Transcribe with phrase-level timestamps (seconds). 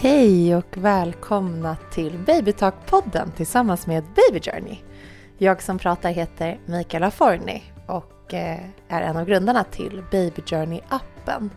[0.00, 4.78] Hej och välkomna till Babytalk-podden tillsammans med Baby Journey.
[5.38, 8.58] Jag som pratar heter Mikaela Forni och eh,
[8.88, 11.50] är en av grundarna till Baby Journey-appen.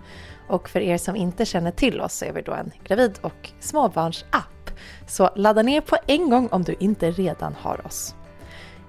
[0.47, 3.49] Och för er som inte känner till oss så är vi då en gravid och
[3.59, 4.71] småbarns-app.
[5.07, 8.15] Så ladda ner på en gång om du inte redan har oss.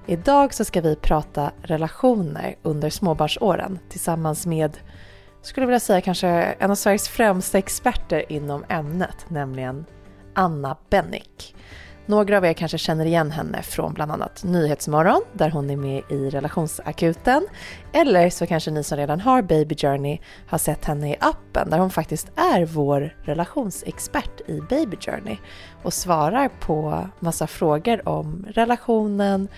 [0.07, 4.79] Idag så ska vi prata relationer under småbarnsåren tillsammans med
[5.43, 9.85] skulle vilja säga kanske en av Sveriges främsta experter inom ämnet, nämligen
[10.35, 11.55] Anna Bennick.
[12.07, 16.03] Några av er kanske känner igen henne från bland annat Nyhetsmorgon, där hon är med
[16.09, 17.47] i Relationsakuten.
[17.93, 21.79] Eller så kanske ni som redan har Baby Journey har sett henne i appen, där
[21.79, 25.37] hon faktiskt är vår relationsexpert i Baby Journey
[25.83, 29.49] och svarar på massa frågor om relationen,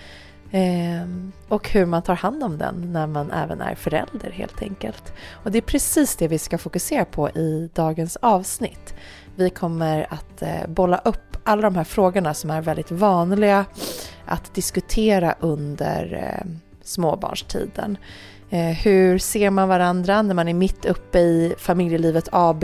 [0.51, 5.13] Ehm, och hur man tar hand om den när man även är förälder helt enkelt.
[5.31, 8.95] Och det är precis det vi ska fokusera på i dagens avsnitt.
[9.35, 13.65] Vi kommer att eh, bolla upp alla de här frågorna som är väldigt vanliga
[14.25, 17.97] att diskutera under ehm, småbarnstiden.
[18.49, 22.63] Eh, hur ser man varandra när man är mitt uppe i familjelivet AB?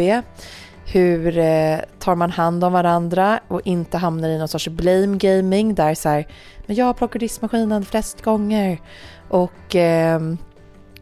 [0.94, 5.75] Hur eh, tar man hand om varandra och inte hamnar i någon sorts blame gaming
[5.75, 6.28] där så här,
[6.66, 8.81] men jag plockar diskmaskinen flest gånger.
[9.30, 10.22] Och eh,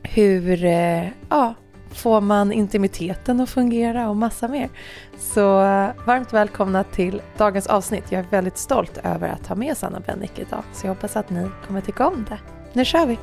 [0.03, 1.53] hur eh, ja,
[1.91, 4.69] får man intimiteten att fungera och massa mer.
[5.19, 8.03] Så eh, varmt välkomna till dagens avsnitt.
[8.09, 10.63] Jag är väldigt stolt över att ha med Sanna Bennick idag.
[10.73, 12.39] Så jag hoppas att ni kommer tycka om det.
[12.73, 13.17] Nu kör vi!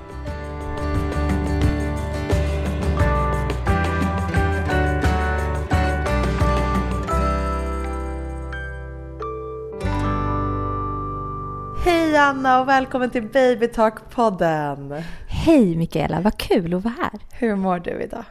[12.27, 15.03] Anna och välkommen till Babytalk-podden!
[15.29, 17.21] Hej Mikaela, vad kul att vara här!
[17.33, 18.25] Hur mår du idag?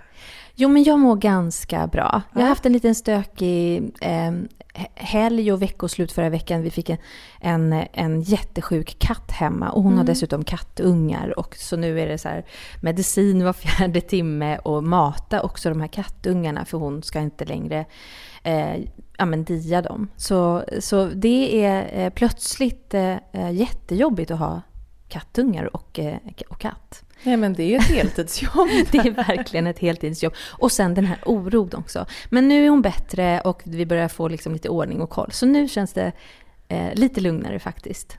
[0.56, 2.22] Jo, men jag mår ganska bra.
[2.34, 4.32] Jag har haft en liten stökig eh,
[4.96, 6.62] helg och veckoslut förra veckan.
[6.62, 6.98] Vi fick en,
[7.42, 9.98] en, en jättesjuk katt hemma och hon mm.
[9.98, 11.40] har dessutom kattungar.
[11.40, 12.46] Och så nu är det så här
[12.82, 17.86] medicin var fjärde timme och mata också de här kattungarna för hon ska inte längre
[18.46, 18.82] eh,
[19.18, 20.10] ja, men dia dem.
[20.16, 24.62] Så, så det är eh, plötsligt eh, jättejobbigt att ha
[25.08, 26.18] kattungar och, eh,
[26.50, 27.04] och katt.
[27.24, 28.70] Nej men det är ju ett heltidsjobb.
[28.92, 30.34] det är verkligen ett heltidsjobb.
[30.52, 32.06] Och sen den här oron också.
[32.30, 35.32] Men nu är hon bättre och vi börjar få liksom lite ordning och koll.
[35.32, 36.12] Så nu känns det
[36.68, 38.18] eh, lite lugnare faktiskt.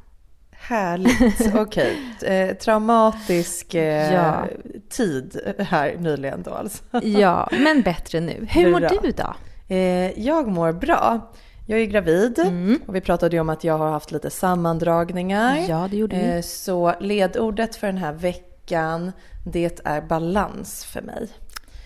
[0.51, 1.55] Härligt.
[1.55, 1.99] Okej.
[2.21, 2.35] Okay.
[2.35, 4.47] Eh, traumatisk eh, ja.
[4.89, 6.85] tid här nyligen då alltså.
[7.03, 8.47] ja, men bättre nu.
[8.51, 9.35] Hur mår du då?
[9.69, 11.33] Eh, jag mår bra.
[11.67, 12.81] Jag är gravid mm.
[12.87, 15.57] och vi pratade ju om att jag har haft lite sammandragningar.
[15.69, 16.37] Ja, det gjorde vi.
[16.37, 19.13] Eh, så ledordet för den här veckan,
[19.45, 21.29] det är balans för mig.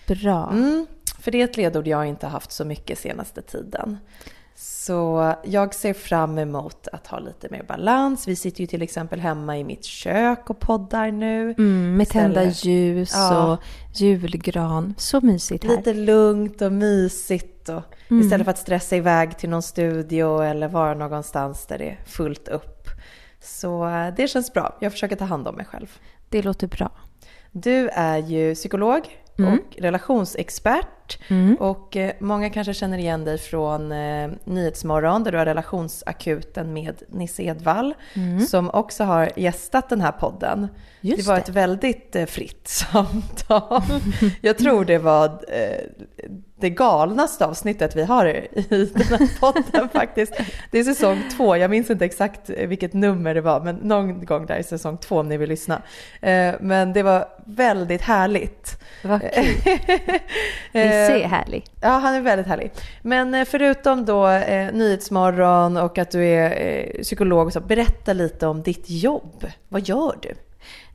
[0.07, 0.49] Bra.
[0.51, 0.85] Mm,
[1.19, 3.97] för det är ett ledord jag inte haft så mycket senaste tiden.
[4.55, 8.27] Så jag ser fram emot att ha lite mer balans.
[8.27, 11.55] Vi sitter ju till exempel hemma i mitt kök och poddar nu.
[11.57, 13.53] Mm, med tända ljus ja.
[13.53, 13.59] och
[13.95, 14.95] julgran.
[14.97, 15.77] Så mysigt här.
[15.77, 17.50] Lite lugnt och mysigt.
[17.69, 18.21] Och mm.
[18.21, 22.47] Istället för att stressa iväg till någon studio eller vara någonstans där det är fullt
[22.47, 22.87] upp.
[23.41, 24.77] Så eh, det känns bra.
[24.79, 25.99] Jag försöker ta hand om mig själv.
[26.29, 26.91] Det låter bra.
[27.51, 29.01] Du är ju psykolog
[29.37, 29.53] mm.
[29.53, 30.87] och relationsexpert.
[31.27, 31.55] Mm.
[31.55, 37.01] Och eh, många kanske känner igen dig från eh, Nyhetsmorgon där du har relationsakuten med
[37.09, 38.39] Nisse Edvall mm.
[38.39, 40.67] som också har gästat den här podden.
[41.01, 41.41] Just det var det.
[41.41, 43.83] ett väldigt eh, fritt samtal.
[44.41, 45.85] Jag tror det var eh,
[46.61, 50.33] det galnaste avsnittet vi har i den här podden faktiskt.
[50.71, 54.45] Det är säsong två, jag minns inte exakt vilket nummer det var, men någon gång
[54.45, 55.81] där i säsong två om ni vill lyssna.
[56.21, 58.81] Eh, men det var väldigt härligt.
[59.03, 59.45] Vad kul.
[61.01, 61.65] Nisse är härlig.
[61.81, 62.71] Ja, han är väldigt härlig.
[63.01, 68.61] Men förutom då eh, Nyhetsmorgon och att du är eh, psykolog, så berätta lite om
[68.61, 69.45] ditt jobb.
[69.69, 70.33] Vad gör du?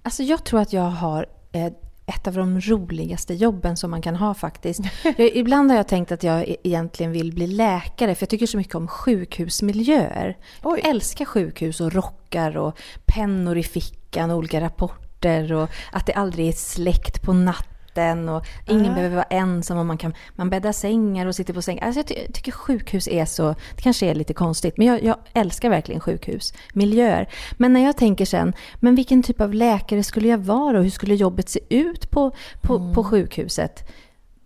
[0.03, 1.73] Alltså jag tror att jag har eh,
[2.07, 4.81] ett av de roligaste jobben som man kan ha faktiskt.
[5.03, 8.47] Jag, ibland har jag tänkt att jag e-, egentligen vill bli läkare för jag tycker
[8.47, 10.37] så mycket om sjukhusmiljöer.
[10.63, 10.81] Oj.
[10.83, 16.13] Jag älskar sjukhus och rockar och pennor i fickan och olika rapporter och att det
[16.13, 18.95] aldrig är släckt på natten liten och ingen uh.
[18.95, 21.87] behöver vara ensam och man kan man bäddar sängar och sitter på sängar.
[21.87, 25.17] Alltså jag, ty tycker sjukhus är så, det kanske är lite konstigt, men jag, jag
[25.33, 27.29] älskar verkligen sjukhus, miljöer.
[27.59, 30.91] Men när jag tänker sen, men vilken typ av läkare skulle jag vara och hur
[30.91, 32.33] skulle jobbet se ut på,
[32.63, 32.95] på, mm.
[32.95, 33.89] på sjukhuset?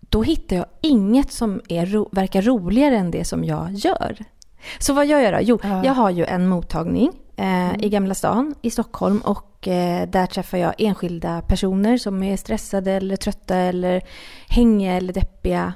[0.01, 4.17] Då hittar jag inget som är ro, verkar roligare än det som jag gör.
[4.79, 5.39] Så vad gör jag då?
[5.43, 5.83] Jo, uh.
[5.85, 7.81] jag har ju en mottagning mm.
[7.81, 12.93] i Gamla stan i Stockholm och eh, där träffar jag enskilda personer som är stressade
[12.93, 14.03] eller trötta eller
[14.49, 15.75] hängiga eller deppiga.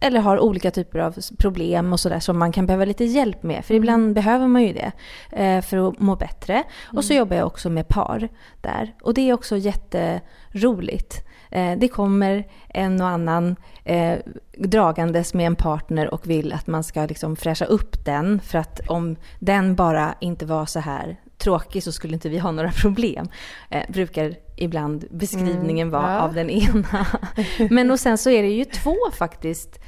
[0.00, 3.64] eller har olika typer av problem och sådär som man kan behöva lite hjälp med.
[3.64, 4.92] För ibland behöver man ju det
[5.30, 6.62] eh, för att må bättre.
[6.82, 8.28] Och så jobbar jag också med par
[8.60, 8.94] där.
[9.02, 11.24] Och det är också jätteroligt.
[11.52, 14.18] Eh, det kommer en och annan eh,
[14.58, 18.40] dragandes med en partner och vill att man ska liksom fräscha upp den.
[18.40, 22.50] För att om den bara inte var så här tråkig så skulle inte vi ha
[22.50, 23.28] några problem.
[23.70, 26.20] Eh, brukar ibland beskrivningen mm, vara ja.
[26.20, 27.06] av den ena.
[27.70, 29.80] Men och sen så är det ju två faktiskt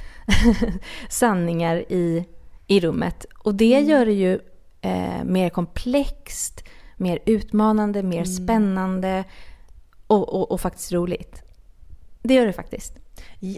[1.09, 2.25] sanningar i,
[2.67, 3.25] i rummet.
[3.43, 3.89] Och det mm.
[3.89, 4.39] gör det ju
[4.81, 6.63] eh, mer komplext,
[6.97, 8.25] mer utmanande, mer mm.
[8.25, 9.23] spännande
[10.07, 11.44] och, och, och faktiskt roligt.
[12.27, 12.93] Det gör det faktiskt.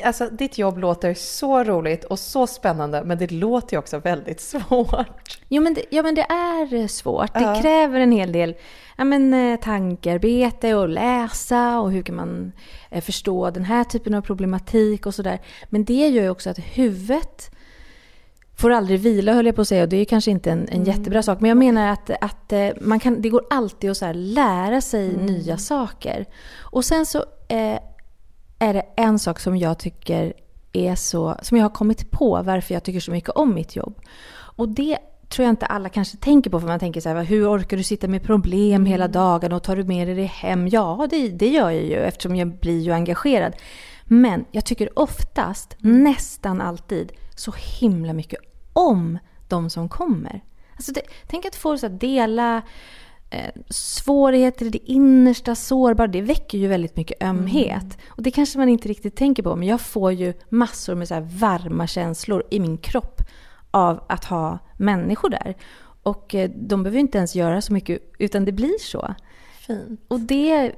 [0.03, 4.41] Alltså, ditt jobb låter så roligt och så spännande, men det låter ju också väldigt
[4.51, 5.39] svårt.
[5.47, 7.33] Jo, men det, ja, men det är svårt.
[7.33, 7.61] Det uh.
[7.61, 8.55] kräver en hel del
[8.97, 12.51] ja, men, eh, tankearbete och läsa och hur kan man
[12.89, 15.39] eh, förstå den här typen av problematik och sådär.
[15.69, 17.51] Men det gör ju också att huvudet
[18.57, 20.73] får aldrig vila höll jag på att säga och det är kanske inte en, en
[20.73, 20.83] mm.
[20.83, 21.41] jättebra sak.
[21.41, 25.09] Men jag menar att, att eh, man kan, det går alltid att så lära sig
[25.09, 25.25] mm.
[25.25, 26.25] nya saker.
[26.59, 27.79] Och sen så eh,
[28.59, 30.33] är det en sak som jag tycker
[30.73, 34.01] är så, som jag har kommit på varför jag tycker så mycket om mitt jobb.
[34.33, 34.97] Och det
[35.29, 37.83] tror jag inte alla kanske tänker på för man tänker så här, hur orkar du
[37.83, 38.85] sitta med problem mm.
[38.85, 40.67] hela dagen och tar du med dig det hem?
[40.67, 43.55] Ja, det, det gör jag ju eftersom jag blir ju engagerad.
[44.03, 46.03] Men jag tycker oftast, mm.
[46.03, 48.39] nästan alltid, så himla mycket
[48.73, 50.43] om de som kommer.
[50.75, 52.61] Alltså det, tänk att få så dela
[53.69, 57.83] svårigheter i det innersta, sårbara, det väcker ju väldigt mycket ömhet.
[57.83, 57.97] Mm.
[58.07, 61.19] Och det kanske man inte riktigt tänker på, men jag får ju massor med så
[61.19, 63.21] varma känslor i min kropp
[63.71, 65.55] av att ha människor där.
[66.03, 69.15] Och eh, de behöver inte ens göra så mycket, utan det blir så.
[69.67, 70.01] Fint.
[70.07, 70.71] Och det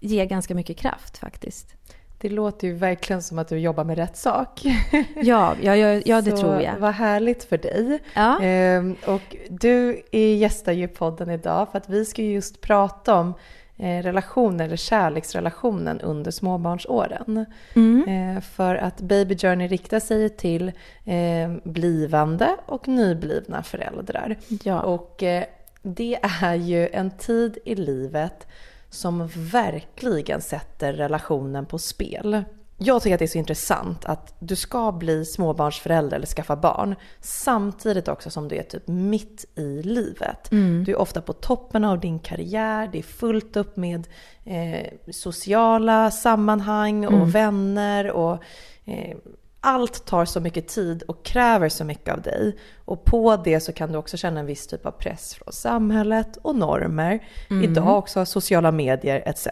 [0.00, 1.74] ger ganska mycket kraft faktiskt.
[2.20, 4.62] Det låter ju verkligen som att du jobbar med rätt sak.
[5.22, 6.76] Ja, ja, ja, ja det Så tror jag.
[6.76, 7.98] Vad härligt för dig.
[8.14, 8.40] Ja.
[8.42, 13.34] Ehm, och du gästar ju podden idag för att vi ska just prata om
[13.76, 17.46] eh, relationer, eller kärleksrelationen under småbarnsåren.
[17.74, 18.08] Mm.
[18.08, 20.72] Eh, för att Baby Journey riktar sig till
[21.04, 24.36] eh, blivande och nyblivna föräldrar.
[24.64, 24.80] Ja.
[24.80, 25.44] Och eh,
[25.82, 28.46] det är ju en tid i livet
[28.90, 32.44] som verkligen sätter relationen på spel.
[32.80, 36.94] Jag tycker att det är så intressant att du ska bli småbarnsförälder eller skaffa barn
[37.20, 40.52] samtidigt också som du är typ mitt i livet.
[40.52, 40.84] Mm.
[40.84, 44.08] Du är ofta på toppen av din karriär, det är fullt upp med
[44.44, 47.30] eh, sociala sammanhang och mm.
[47.30, 48.42] vänner och
[48.84, 49.16] eh,
[49.60, 52.58] allt tar så mycket tid och kräver så mycket av dig.
[52.84, 56.38] Och på det så kan du också känna en viss typ av press från samhället
[56.42, 57.26] och normer.
[57.50, 57.64] Mm.
[57.64, 59.46] Idag också sociala medier etc.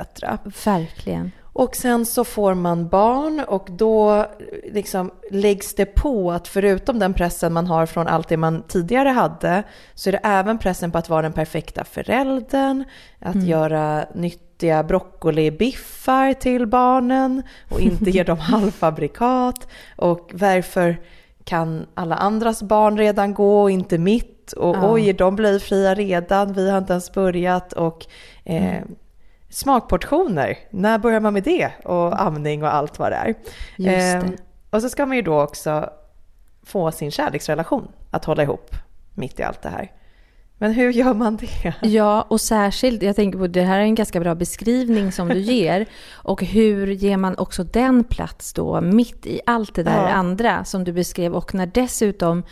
[0.65, 1.31] Verkligen.
[1.59, 4.27] Och sen så får man barn och då
[4.73, 9.09] liksom läggs det på att förutom den pressen man har från allt det man tidigare
[9.09, 9.63] hade
[9.95, 12.85] så är det även pressen på att vara den perfekta föräldern,
[13.19, 13.47] att mm.
[13.47, 19.69] göra nyttiga broccolibiffar till barnen och inte ge dem halvfabrikat.
[19.97, 21.01] Och varför
[21.45, 24.53] kan alla andras barn redan gå och inte mitt?
[24.53, 24.93] Och ja.
[24.93, 27.73] oj, de blir fria redan, vi har inte ens börjat.
[27.73, 28.07] Och
[28.45, 28.97] eh, mm
[29.57, 30.59] smakportioner.
[30.71, 31.71] När börjar man med det?
[31.85, 33.27] Och amning och allt vad det är.
[33.27, 33.39] Just
[33.77, 34.13] det.
[34.13, 34.25] Eh,
[34.71, 35.91] och så ska man ju då också
[36.63, 38.71] få sin kärleksrelation att hålla ihop
[39.15, 39.93] mitt i allt det här.
[40.59, 41.75] Men hur gör man det?
[41.83, 45.39] Ja, och särskilt, jag tänker på det här är en ganska bra beskrivning som du
[45.39, 45.87] ger.
[46.13, 50.09] Och hur ger man också den plats då mitt i allt det där ja.
[50.09, 52.43] andra som du beskrev och när dessutom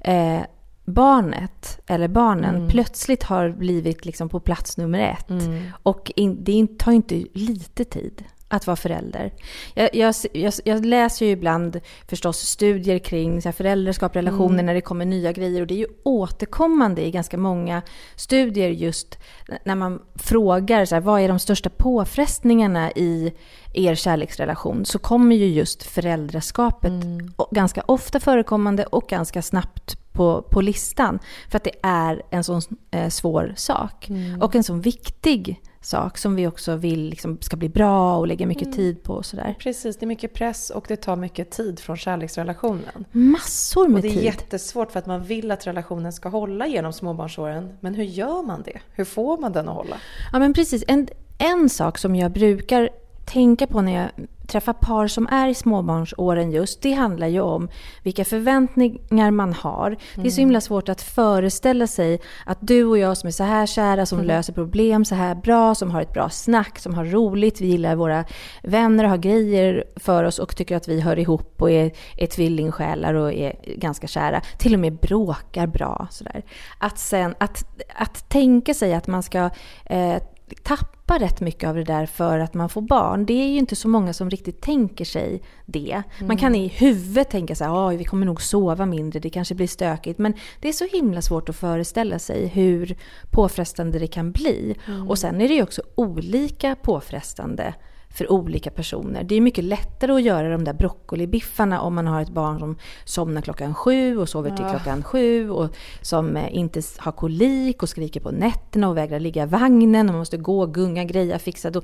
[0.00, 0.40] eh,
[0.86, 2.68] barnet eller barnen mm.
[2.68, 5.30] plötsligt har blivit liksom på plats nummer ett.
[5.30, 5.64] Mm.
[5.82, 9.32] Och in, det tar inte lite tid att vara förälder.
[9.74, 14.66] Jag, jag, jag, jag, läser ju ibland förstås studier kring så här föräldraskap, relationer mm.
[14.66, 15.60] när det kommer nya grejer.
[15.60, 17.82] Och det är ju återkommande i ganska många
[18.16, 19.18] studier just
[19.64, 23.32] när man frågar så här, vad är de största påfrestningarna i
[23.74, 27.32] er kärleksrelation så kommer ju just föräldraskapet mm.
[27.50, 31.18] ganska ofta förekommande och ganska snabbt på, på listan.
[31.50, 34.08] För att det är en sån eh, svår sak.
[34.08, 34.42] Mm.
[34.42, 38.46] Och en sån viktig sak som vi också vill liksom, ska bli bra och lägga
[38.46, 38.76] mycket mm.
[38.76, 39.12] tid på.
[39.12, 39.56] Och sådär.
[39.58, 43.04] Precis, det är mycket press och det tar mycket tid från kärleksrelationen.
[43.12, 44.10] Massor med tid.
[44.10, 44.40] Och det är tid.
[44.40, 47.72] jättesvårt för att man vill att relationen ska hålla genom småbarnsåren.
[47.80, 48.78] Men hur gör man det?
[48.92, 49.96] Hur får man den att hålla?
[50.32, 50.84] Ja men precis.
[50.88, 51.08] En,
[51.38, 52.90] en sak som jag brukar
[53.26, 57.68] tänka på när jag träffar par som är i småbarnsåren just, det handlar ju om
[58.02, 59.86] vilka förväntningar man har.
[59.86, 59.98] Mm.
[60.14, 63.44] Det är så himla svårt att föreställa sig att du och jag som är så
[63.44, 64.28] här kära, som mm.
[64.28, 67.94] löser problem så här bra, som har ett bra snack, som har roligt, vi gillar
[67.94, 68.24] våra
[68.62, 72.26] vänner och har grejer för oss och tycker att vi hör ihop och är, är
[72.26, 74.40] tvillingsjälar och är ganska kära.
[74.58, 76.08] Till och med bråkar bra.
[76.10, 76.42] Sådär.
[76.78, 79.50] Att, sen, att, att tänka sig att man ska
[79.84, 80.16] eh,
[80.62, 83.26] tappar rätt mycket av det där för att man får barn.
[83.26, 86.02] Det är ju inte så många som riktigt tänker sig det.
[86.16, 86.26] Mm.
[86.26, 89.66] Man kan i huvudet tänka sig att vi kommer nog sova mindre, det kanske blir
[89.66, 90.18] stökigt.
[90.18, 92.96] Men det är så himla svårt att föreställa sig hur
[93.30, 94.76] påfrestande det kan bli.
[94.86, 95.08] Mm.
[95.08, 97.74] Och sen är det ju också olika påfrestande
[98.16, 99.24] för olika personer.
[99.24, 102.76] Det är mycket lättare att göra de där broccolibiffarna om man har ett barn som
[103.04, 104.70] somnar klockan sju och sover till ja.
[104.70, 109.42] klockan sju och som eh, inte har kolik och skriker på nätterna och vägrar ligga
[109.42, 111.70] i vagnen och man måste gå, gunga, greja, fixa.
[111.70, 111.82] Då,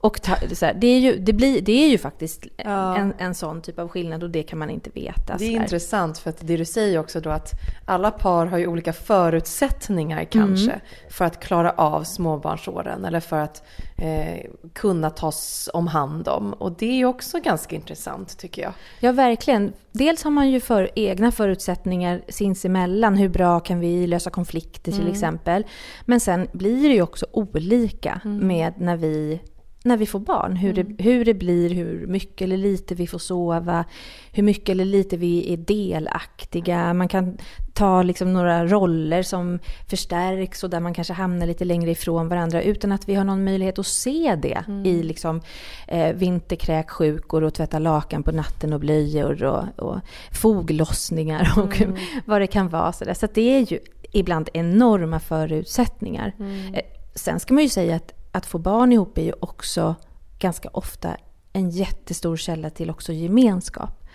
[0.00, 2.96] och ta, så här, det, är ju, det, blir, det är ju faktiskt ja.
[2.96, 5.36] en, en sån typ av skillnad och det kan man inte veta.
[5.38, 7.52] Det är intressant för att det du säger också då att
[7.84, 10.80] alla par har ju olika förutsättningar kanske mm.
[11.10, 13.62] för att klara av småbarnsåren eller för att
[13.96, 16.52] eh, kunna tas om hand om.
[16.52, 18.72] Och det är ju också ganska intressant tycker jag.
[19.00, 19.72] Ja, verkligen.
[19.92, 23.16] Dels har man ju för egna förutsättningar sinsemellan.
[23.16, 25.12] Hur bra kan vi lösa konflikter till mm.
[25.12, 25.64] exempel.
[26.04, 28.46] Men sen blir det ju också olika mm.
[28.46, 29.40] med när vi
[29.84, 30.56] när vi får barn.
[30.56, 30.96] Hur, mm.
[30.96, 33.84] det, hur det blir, hur mycket eller lite vi får sova,
[34.32, 36.94] hur mycket eller lite vi är delaktiga.
[36.94, 37.38] Man kan
[37.74, 39.58] ta liksom några roller som
[39.90, 43.44] förstärks och där man kanske hamnar lite längre ifrån varandra utan att vi har någon
[43.44, 44.86] möjlighet att se det mm.
[44.86, 45.40] i liksom,
[45.88, 50.00] eh, vinterkräksjukor och tvätta lakan på natten och blöjor och, och
[50.32, 51.96] foglossningar och mm.
[52.24, 52.92] vad det kan vara.
[52.92, 53.78] Så, så det är ju
[54.12, 56.34] ibland enorma förutsättningar.
[56.38, 56.74] Mm.
[56.74, 56.80] Eh,
[57.14, 59.94] sen ska man ju säga att att få barn ihop är ju också
[60.38, 61.16] ganska ofta
[61.52, 64.08] en jättestor källa till också gemenskap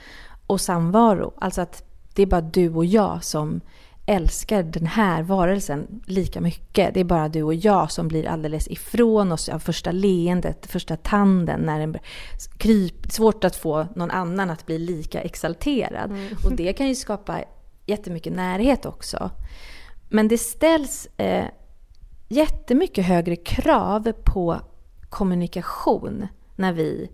[0.47, 1.33] och samvaro.
[1.37, 3.61] Alltså att det är bara du och jag som
[4.05, 6.93] älskar den här varelsen lika mycket.
[6.93, 10.97] Det är bara du och jag som blir alldeles ifrån oss av första leendet, första
[10.97, 11.61] tanden.
[11.61, 11.97] När den
[12.57, 16.11] kryp, svårt att få någon annan att bli lika exalterad.
[16.11, 16.37] Mm.
[16.45, 17.43] Och det kan ju skapa
[17.85, 19.31] jättemycket närhet också.
[20.09, 21.45] Men det ställs eh,
[22.27, 24.59] jättemycket högre krav på
[25.09, 27.09] kommunikation när vi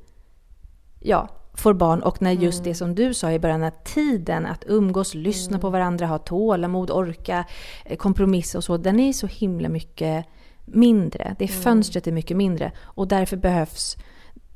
[1.00, 2.70] ja, får barn och när just mm.
[2.70, 5.62] det som du sa i början, när tiden att umgås, lyssna mm.
[5.62, 7.46] på varandra, ha tålamod, orka,
[7.86, 10.26] eh, kompromissa och så, den är så himla mycket
[10.66, 11.36] mindre.
[11.40, 11.62] Det mm.
[11.62, 13.98] fönstret är mycket mindre och därför behövs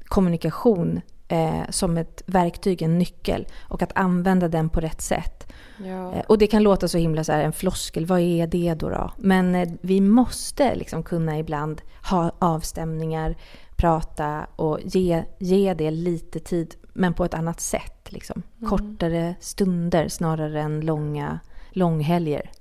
[0.06, 5.54] kommunikation eh, som ett verktyg, en nyckel och att använda den på rätt sätt.
[5.78, 6.14] Ja.
[6.14, 8.90] Eh, och det kan låta så himla så här, en floskel, vad är det då?
[8.90, 9.12] då?
[9.18, 13.36] Men eh, vi måste liksom kunna ibland ha avstämningar,
[13.76, 18.12] prata och ge, ge det lite tid, men på ett annat sätt.
[18.12, 18.44] Liksom.
[18.58, 18.70] Mm.
[18.70, 21.40] Kortare stunder snarare än långa
[21.76, 22.52] långhelger.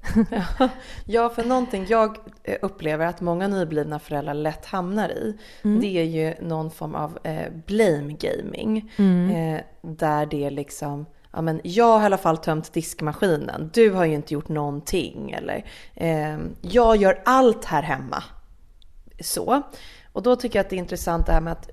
[1.04, 5.80] ja, för någonting jag eh, upplever att många nyblivna föräldrar lätt hamnar i, mm.
[5.80, 8.92] det är ju någon form av eh, blame gaming.
[8.96, 9.30] Mm.
[9.30, 14.04] Eh, där det liksom, ja men jag har i alla fall tömt diskmaskinen, du har
[14.04, 15.30] ju inte gjort någonting.
[15.30, 18.22] Eller eh, jag gör allt här hemma.
[19.20, 19.62] Så.
[20.12, 21.70] Och då tycker jag att det är intressant det här med att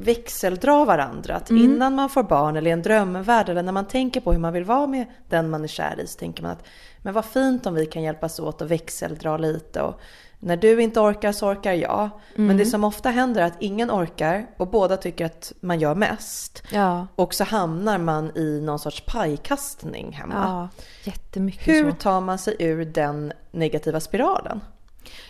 [0.00, 1.36] växeldra varandra.
[1.36, 1.64] Att mm.
[1.64, 4.52] innan man får barn eller i en drömvärld eller när man tänker på hur man
[4.52, 6.66] vill vara med den man är kär i så tänker man att
[7.02, 10.00] men vad fint om vi kan hjälpas åt och växeldra lite och
[10.42, 12.10] när du inte orkar så orkar jag.
[12.34, 12.46] Mm.
[12.46, 15.94] Men det som ofta händer är att ingen orkar och båda tycker att man gör
[15.94, 16.62] mest.
[16.72, 17.06] Ja.
[17.16, 20.34] Och så hamnar man i någon sorts pajkastning hemma.
[20.34, 20.68] Ja,
[21.10, 21.96] jättemycket Hur så.
[21.96, 24.60] tar man sig ur den negativa spiralen?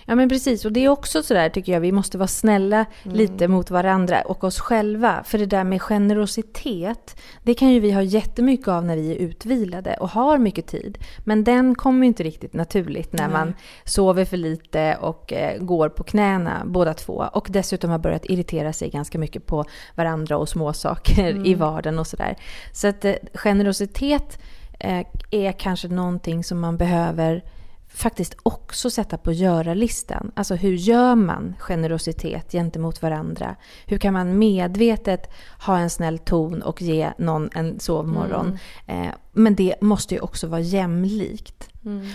[0.05, 3.17] Ja men precis, och det är också sådär tycker jag, vi måste vara snälla mm.
[3.17, 5.25] lite mot varandra och oss själva.
[5.25, 9.17] För det där med generositet, det kan ju vi ha jättemycket av när vi är
[9.17, 10.99] utvilade och har mycket tid.
[11.25, 13.33] Men den kommer ju inte riktigt naturligt när mm.
[13.33, 17.25] man sover för lite och eh, går på knäna båda två.
[17.33, 21.47] Och dessutom har börjat irritera sig ganska mycket på varandra och småsaker mm.
[21.47, 22.37] i vardagen och sådär.
[22.73, 24.39] Så att eh, generositet
[24.81, 27.43] eh, är kanske någonting som man behöver
[27.92, 30.32] faktiskt också sätta på göra-listan.
[30.37, 33.56] Alltså hur gör man generositet gentemot varandra?
[33.87, 35.30] Hur kan man medvetet
[35.66, 38.59] ha en snäll ton och ge någon en sovmorgon?
[38.87, 39.06] Mm.
[39.06, 41.68] Eh, men det måste ju också vara jämlikt.
[41.85, 42.06] Mm.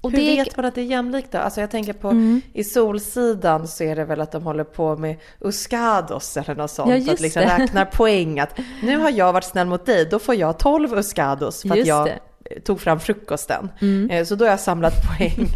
[0.00, 0.36] Och Hur det...
[0.36, 1.38] vet man att det är jämlikt då?
[1.38, 2.40] Alltså jag tänker på mm.
[2.52, 7.06] i Solsidan så är det väl att de håller på med Uskados eller något sånt.
[7.06, 10.34] Ja, att liksom räknar poäng att nu har jag varit snäll mot dig, då får
[10.34, 12.18] jag 12 Uskados för just att jag det
[12.64, 13.68] tog fram frukosten.
[13.80, 14.26] Mm.
[14.26, 15.48] Så då har jag samlat poäng.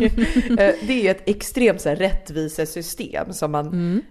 [0.56, 4.02] det är ju ett extremt så här, rättvisesystem som man mm.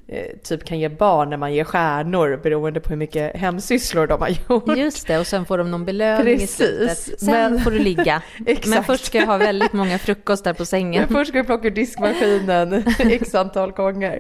[0.43, 4.29] typ kan ge barn när man ger stjärnor beroende på hur mycket hemsysslor de har
[4.29, 4.77] gjort.
[4.77, 6.62] Just det, och sen får de någon belöning Precis.
[6.62, 7.19] i slutet.
[7.19, 7.60] Sen men...
[7.60, 8.22] får du ligga.
[8.67, 11.01] men först ska jag ha väldigt många frukostar på sängen.
[11.01, 14.19] Men först ska jag plocka ur diskmaskinen x antal gånger.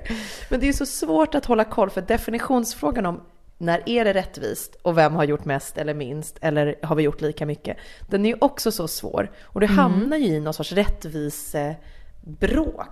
[0.49, 3.21] Men det är så svårt att hålla koll för definitionsfrågan om
[3.57, 7.21] när är det rättvist och vem har gjort mest eller minst eller har vi gjort
[7.21, 7.77] lika mycket?
[8.07, 9.77] Den är ju också så svår och det mm.
[9.77, 11.77] hamnar ju i någon sorts rättvisebråk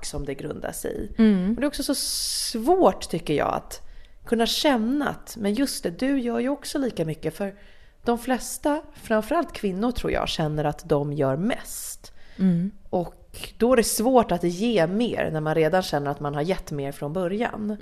[0.06, 1.10] som det grundar sig i.
[1.22, 1.50] Mm.
[1.50, 3.82] Och det är också så svårt tycker jag att
[4.26, 7.36] kunna känna att, men just det, du gör ju också lika mycket.
[7.36, 7.56] För
[8.04, 12.14] de flesta, framförallt kvinnor tror jag, känner att de gör mest.
[12.38, 12.72] Mm.
[12.90, 16.42] Och då är det svårt att ge mer när man redan känner att man har
[16.42, 17.78] gett mer från början.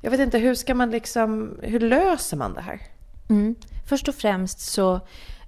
[0.00, 2.80] Jag vet inte, hur ska man liksom, hur löser man det här?
[3.28, 3.54] Mm.
[3.88, 4.94] Först och främst så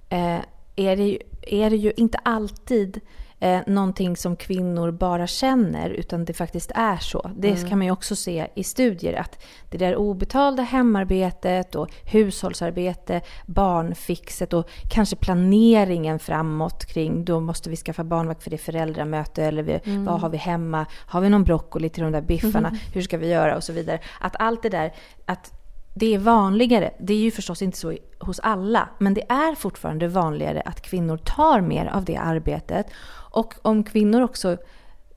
[0.09, 0.39] eh,
[0.75, 3.01] är, det ju, är det ju inte alltid
[3.43, 7.31] eh, någonting som kvinnor bara känner, utan det faktiskt är så.
[7.35, 7.69] Det mm.
[7.69, 14.53] kan man ju också se i studier, att det där obetalda hemarbetet och hushållsarbete, barnfixet
[14.53, 19.63] och kanske planeringen framåt kring då måste vi skaffa barnvakt för det är föräldramöte eller
[19.63, 20.05] vi, mm.
[20.05, 20.85] vad har vi hemma?
[20.91, 22.67] Har vi någon broccoli till de där biffarna?
[22.67, 22.79] Mm.
[22.93, 23.55] Hur ska vi göra?
[23.55, 23.99] Och så vidare.
[24.19, 24.93] Att allt det där,
[25.25, 25.51] att
[25.93, 26.91] det är vanligare.
[26.99, 31.17] Det är ju förstås inte så hos alla, men det är fortfarande vanligare att kvinnor
[31.17, 32.87] tar mer av det arbetet.
[33.33, 34.57] Och om kvinnor också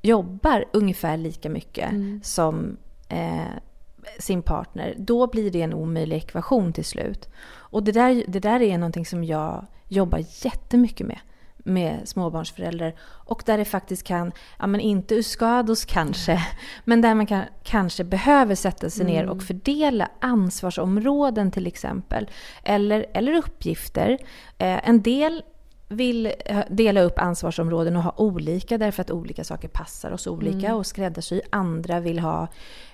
[0.03, 2.21] jobbar ungefär lika mycket mm.
[2.25, 2.77] som
[3.09, 3.57] eh,
[4.19, 7.29] sin partner, då blir det en omöjlig ekvation till slut.
[7.49, 11.19] Och det där, det där är någonting som jag jobbar jättemycket med
[11.67, 16.47] med småbarnsföräldrar och där det faktiskt kan, ja men inte uskados kanske,
[16.85, 19.47] men där man kan, kanske behöver sätta sig ner och mm.
[19.47, 22.31] fördela ansvarsområden till exempel.
[22.63, 24.19] Eller, eller uppgifter.
[24.59, 25.43] Eh, en del
[25.89, 30.67] vill eh, dela upp ansvarsområden och ha olika därför att olika saker passar oss olika
[30.67, 30.77] mm.
[30.77, 31.41] och skräddarsy.
[31.51, 32.49] Andra vill ha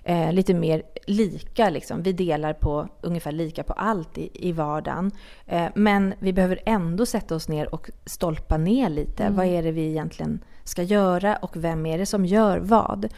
[0.04, 1.70] eh, lite mer lika.
[1.70, 2.02] Liksom.
[2.02, 5.10] Vi delar på ungefär lika på allt i, i vardagen.
[5.46, 9.24] Eh, men vi behöver ändå sätta oss ner och stolpa ner lite.
[9.24, 9.36] Mm.
[9.36, 13.08] Vad är det vi egentligen ska göra och vem är det som gör vad?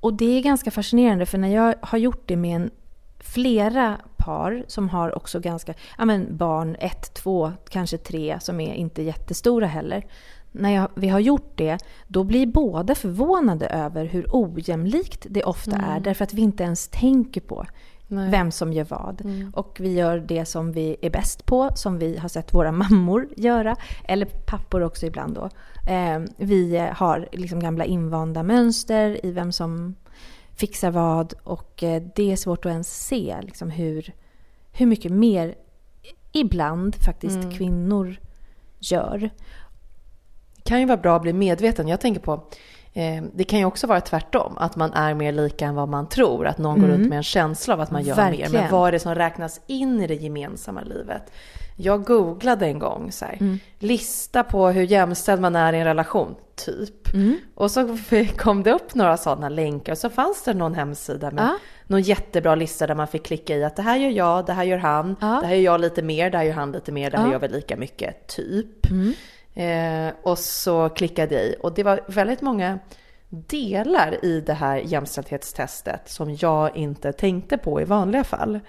[0.00, 2.70] Och det är ganska fascinerande för när jag har gjort det med en
[3.20, 8.74] flera par som har också ganska, ja men barn, ett, två, kanske tre, som är
[8.74, 10.06] inte jättestora heller.
[10.52, 15.76] När jag, vi har gjort det, då blir båda förvånade över hur ojämlikt det ofta
[15.76, 15.90] mm.
[15.90, 16.00] är.
[16.00, 17.66] Därför att vi inte ens tänker på
[18.08, 18.30] Nej.
[18.30, 19.20] vem som gör vad.
[19.20, 19.50] Mm.
[19.56, 23.28] Och vi gör det som vi är bäst på, som vi har sett våra mammor
[23.36, 23.76] göra.
[24.04, 25.48] Eller pappor också ibland då.
[25.92, 29.94] Eh, vi har liksom gamla invanda mönster i vem som
[30.58, 34.12] fixar vad och eh, det är svårt att ens se liksom hur,
[34.72, 35.54] hur mycket mer
[36.32, 37.50] ibland faktiskt mm.
[37.50, 38.16] kvinnor
[38.78, 39.18] gör.
[40.56, 41.88] Det kan ju vara bra att bli medveten.
[41.88, 42.32] Jag tänker på
[42.92, 46.08] eh, det kan ju också vara tvärtom, att man är mer lika än vad man
[46.08, 46.46] tror.
[46.46, 46.80] Att någon mm.
[46.80, 47.08] går runt mm.
[47.08, 48.52] med en känsla av att man gör Verkligen.
[48.52, 48.60] mer.
[48.60, 51.32] Men vad är det som räknas in i det gemensamma livet?
[51.80, 53.58] Jag googlade en gång så här, mm.
[53.78, 57.14] lista på hur jämställd man är i en relation, typ.
[57.14, 57.38] Mm.
[57.54, 57.98] Och så
[58.36, 61.58] kom det upp några sådana länkar och så fanns det någon hemsida med ah.
[61.86, 64.64] någon jättebra lista där man fick klicka i att det här gör jag, det här
[64.64, 65.40] gör han, ah.
[65.40, 67.32] det här gör jag lite mer, det här gör han lite mer, det här ah.
[67.32, 68.90] gör vi lika mycket, typ.
[68.90, 69.14] Mm.
[69.54, 72.78] Eh, och så klickade jag i och det var väldigt många
[73.28, 78.60] delar i det här jämställdhetstestet som jag inte tänkte på i vanliga fall.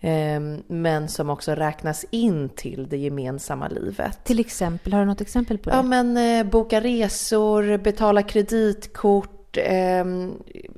[0.00, 4.24] Ehm, men som också räknas in till det gemensamma livet.
[4.24, 5.76] Till exempel, har du något exempel på det?
[5.76, 10.04] Ja, men eh, boka resor, betala kreditkort, eh,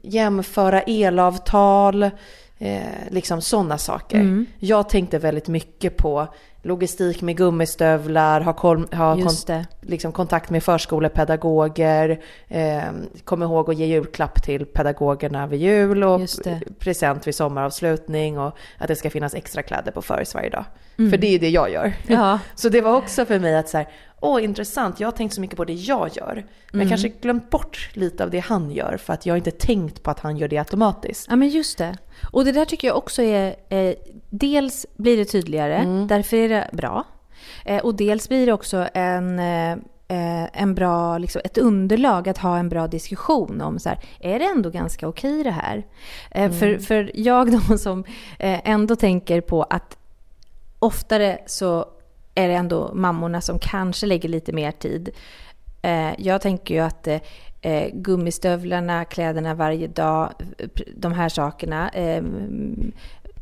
[0.03, 2.03] jämföra elavtal,
[2.59, 4.21] eh, liksom sådana saker.
[4.21, 4.47] Mm.
[4.59, 6.29] Jag tänkte väldigt mycket på
[6.63, 12.83] logistik med gummistövlar, ha, koll, ha kon, liksom kontakt med förskolepedagoger, eh,
[13.25, 16.21] kom ihåg att ge julklapp till pedagogerna vid jul och
[16.79, 20.65] present vid sommaravslutning och att det ska finnas extra kläder på föris varje dag.
[20.99, 21.11] Mm.
[21.11, 21.93] För det är det jag gör.
[22.07, 22.39] Ja.
[22.55, 23.89] Så det var också för mig att så här,
[24.21, 26.35] åh intressant, jag har tänkt så mycket på det jag gör.
[26.35, 26.81] Men mm.
[26.81, 30.11] jag kanske glömt bort lite av det han gör för att jag inte tänkt på
[30.11, 31.27] att han gör det automatiskt.
[31.31, 31.97] Ja men just det.
[32.33, 33.95] Och det där tycker jag också är, eh,
[34.31, 36.07] dels blir det tydligare, mm.
[36.07, 37.05] därför är det bra.
[37.65, 39.77] Eh, och dels blir det också en eh,
[40.53, 44.45] en bra, liksom, ett underlag att ha en bra diskussion om så här, är det
[44.45, 45.87] ändå ganska okej det här?
[46.31, 46.59] Eh, mm.
[46.59, 48.05] För, för jag då som
[48.39, 49.99] eh, ändå tänker på att
[50.79, 51.87] oftare så
[52.39, 55.11] är det ändå mammorna som kanske lägger lite mer tid.
[55.83, 57.07] Eh, jag tänker ju att
[57.61, 60.33] eh, gummistövlarna, kläderna varje dag,
[60.97, 62.23] de här sakerna, eh,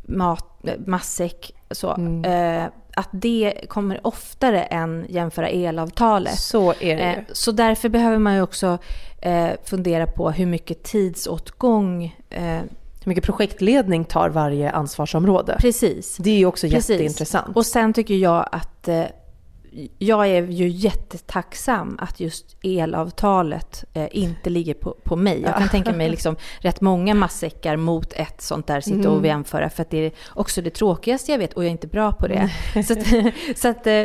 [0.02, 2.24] mat, matsäck, så, mm.
[2.24, 6.38] eh, att det kommer oftare än jämföra elavtalet.
[6.38, 8.78] Så är det eh, Så därför behöver man ju också
[9.20, 12.60] eh, fundera på hur mycket tidsåtgång eh,
[13.06, 15.56] hur mycket projektledning tar varje ansvarsområde?
[15.60, 16.16] Precis.
[16.16, 16.90] Det är ju också Precis.
[16.90, 17.56] jätteintressant.
[17.56, 19.04] Och sen tycker jag att eh,
[19.98, 25.42] jag är ju jättetacksam att just elavtalet eh, inte ligger på, på mig.
[25.42, 29.24] Jag kan tänka mig liksom rätt många massäckar mot ett sånt där, sitta och mm.
[29.24, 29.70] jämföra.
[29.70, 32.26] För att det är också det tråkigaste jag vet och jag är inte bra på
[32.26, 32.50] det.
[32.86, 33.06] så att,
[33.58, 34.04] så att, eh,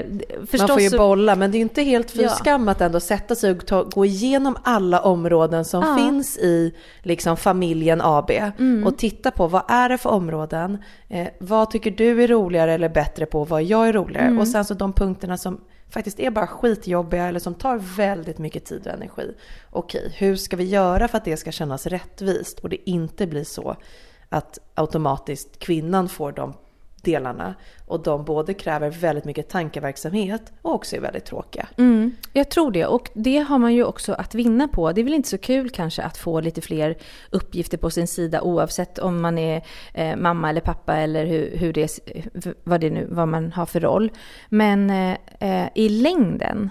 [0.59, 3.35] Man får ju bolla, men det är ju inte helt fy skam att ändå sätta
[3.35, 5.95] sig och ta, gå igenom alla områden som ja.
[5.97, 8.87] finns i liksom, familjen AB mm.
[8.87, 10.77] och titta på vad är det för områden?
[11.09, 13.45] Eh, vad tycker du är roligare eller bättre på?
[13.45, 14.25] Vad jag är roligare?
[14.25, 14.39] Mm.
[14.39, 15.60] Och sen så de punkterna som
[15.91, 19.35] faktiskt är bara skitjobbiga eller som tar väldigt mycket tid och energi.
[19.69, 23.43] Okej, hur ska vi göra för att det ska kännas rättvist och det inte blir
[23.43, 23.75] så
[24.29, 26.53] att automatiskt kvinnan får de
[27.01, 27.55] delarna
[27.87, 31.67] och de både kräver väldigt mycket tankeverksamhet och också är väldigt tråkiga.
[31.77, 34.91] Mm, jag tror det och det har man ju också att vinna på.
[34.91, 36.97] Det är väl inte så kul kanske att få lite fler
[37.29, 41.73] uppgifter på sin sida oavsett om man är eh, mamma eller pappa eller hur, hur
[41.73, 41.99] det,
[42.63, 44.11] vad, det nu, vad man har för roll.
[44.49, 46.69] Men eh, eh, i längden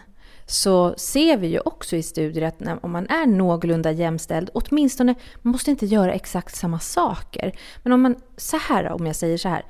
[0.50, 5.14] så ser vi ju också i studier att när, om man är någorlunda jämställd, åtminstone,
[5.42, 7.52] man måste inte göra exakt samma saker.
[7.82, 9.64] Men om man, så här om jag säger så här,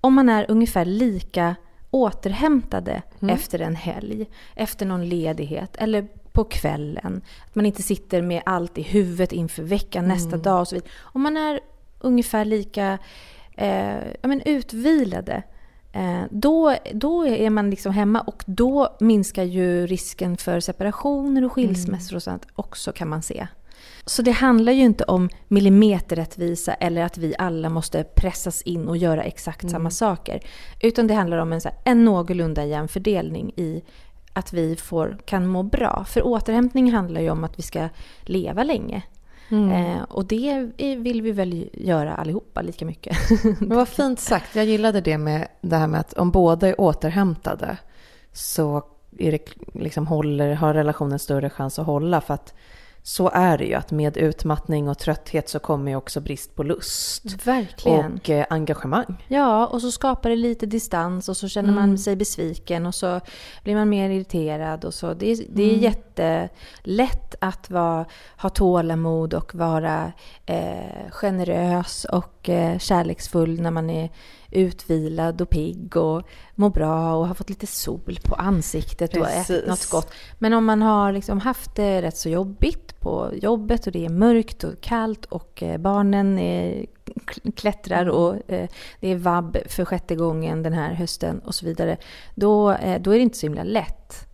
[0.00, 1.56] om man är ungefär lika
[1.90, 3.34] återhämtade mm.
[3.34, 7.22] efter en helg, efter någon ledighet eller på kvällen.
[7.46, 10.16] Att man inte sitter med allt i huvudet inför veckan, mm.
[10.16, 10.90] nästa dag och så vidare.
[11.00, 11.60] Om man är
[12.00, 12.98] ungefär lika
[13.56, 15.42] eh, ja, men utvilade,
[15.92, 21.52] eh, då, då är man liksom hemma och då minskar ju risken för separationer och
[21.52, 23.46] skilsmässor och sånt också kan man se.
[24.04, 28.96] Så det handlar ju inte om millimeterrättvisa eller att vi alla måste pressas in och
[28.96, 29.72] göra exakt mm.
[29.72, 30.40] samma saker.
[30.80, 33.82] Utan det handlar om en, så här, en någorlunda jämn fördelning i
[34.32, 36.04] att vi får, kan må bra.
[36.08, 37.88] För återhämtning handlar ju om att vi ska
[38.22, 39.02] leva länge.
[39.50, 39.70] Mm.
[39.70, 43.16] Eh, och det vill vi väl göra allihopa lika mycket.
[43.60, 44.56] Men vad fint sagt.
[44.56, 47.76] Jag gillade det med det här med att om båda är återhämtade
[48.32, 48.82] så
[49.18, 49.40] är det,
[49.72, 52.20] liksom håller, har relationen större chans att hålla.
[52.20, 52.54] För att
[53.02, 56.62] så är det ju att med utmattning och trötthet så kommer ju också brist på
[56.62, 57.46] lust.
[57.46, 58.14] Verkligen.
[58.14, 59.24] Och eh, engagemang.
[59.28, 61.88] Ja, och så skapar det lite distans och så känner mm.
[61.88, 63.20] man sig besviken och så
[63.64, 65.14] blir man mer irriterad och så.
[65.14, 65.80] Det, det är mm.
[65.80, 68.04] jättelätt att vara,
[68.36, 70.12] ha tålamod och vara
[70.46, 74.10] eh, generös och eh, kärleksfull när man är
[74.50, 76.22] utvilad och pigg och
[76.54, 79.50] mår bra och har fått lite sol på ansiktet Precis.
[79.50, 80.12] och ätit något gott.
[80.38, 84.08] Men om man har liksom haft det rätt så jobbigt på jobbet och det är
[84.08, 86.86] mörkt och kallt och eh, barnen är,
[87.56, 88.68] klättrar och eh,
[89.00, 91.96] det är vab för sjätte gången den här hösten och så vidare.
[92.34, 94.26] Då, eh, då är det inte så himla lätt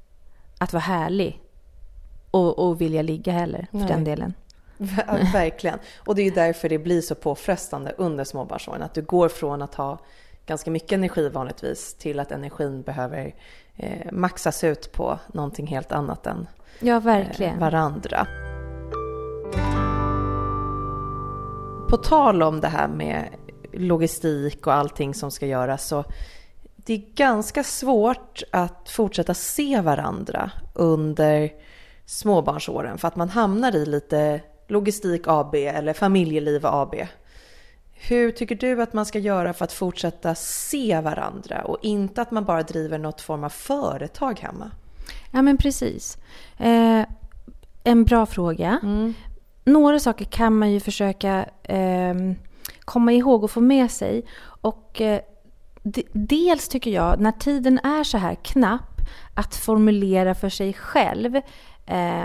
[0.59, 1.41] att vara härlig
[2.31, 3.89] och, och vilja ligga heller för Nej.
[3.89, 4.35] den delen.
[5.33, 5.79] Verkligen.
[5.99, 8.83] Och det är ju därför det blir så påfrestande under småbarnsåren.
[8.83, 9.99] Att du går från att ha
[10.47, 13.35] ganska mycket energi vanligtvis till att energin behöver
[13.77, 16.47] eh, maxas ut på någonting helt annat än
[16.81, 16.97] ja.
[16.97, 18.27] Eh, varandra.
[21.91, 23.29] På tal om det här med
[23.73, 26.05] logistik och allting som ska göras så
[26.77, 31.53] det är ganska svårt att fortsätta se varandra under
[32.05, 36.95] småbarnsåren för att man hamnar i lite Logistik AB eller Familjeliv AB.
[37.93, 42.31] Hur tycker du att man ska göra för att fortsätta se varandra och inte att
[42.31, 44.71] man bara driver något form av företag hemma?
[45.31, 46.19] Ja men precis.
[46.59, 47.03] Eh,
[47.85, 48.81] en bra fråga.
[48.83, 49.15] Mm.
[49.65, 52.15] Några saker kan man ju försöka eh,
[52.81, 54.25] komma ihåg och få med sig.
[54.43, 55.21] Och eh,
[56.13, 59.01] dels tycker jag, när tiden är så här knapp,
[59.35, 61.37] att formulera för sig själv
[61.87, 62.23] eh,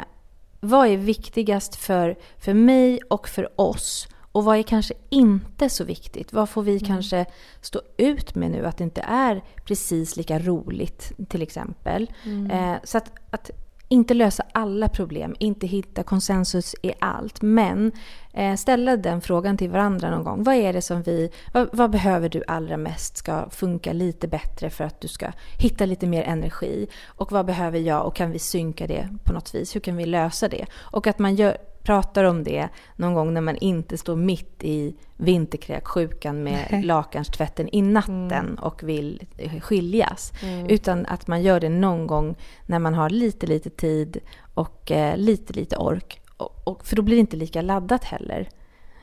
[0.64, 4.08] vad är viktigast för, för mig och för oss?
[4.32, 6.34] Och vad är kanske inte så viktigt?
[6.34, 6.86] Vad får vi mm.
[6.88, 7.26] kanske
[7.62, 12.12] stå ut med nu att det inte är precis lika roligt till exempel?
[12.24, 12.52] Mm.
[12.52, 13.52] Eh, så att, att
[13.92, 17.42] inte lösa alla problem, inte hitta konsensus i allt.
[17.42, 17.92] Men
[18.34, 20.44] eh, ställa den frågan till varandra någon gång.
[20.44, 24.70] Vad är det som vi, vad, vad, behöver du allra mest ska funka lite bättre
[24.70, 26.88] för att du ska hitta lite mer energi?
[27.06, 29.76] Och vad behöver jag och kan vi synka det på något vis?
[29.76, 30.66] Hur kan vi lösa det?
[30.76, 34.96] Och att man gör, pratar om det någon gång när man inte står mitt i
[35.18, 38.56] vinterkräksjukan med lakanstvätten i natten mm.
[38.56, 39.24] och vill
[39.62, 40.34] skiljas.
[40.44, 40.70] Mm.
[40.70, 44.18] Utan att man gör det någon gång när man har lite, lite tid
[44.54, 46.22] och eh, lite, lite ork.
[46.38, 48.50] Och, och, för då blir det inte lika laddat heller.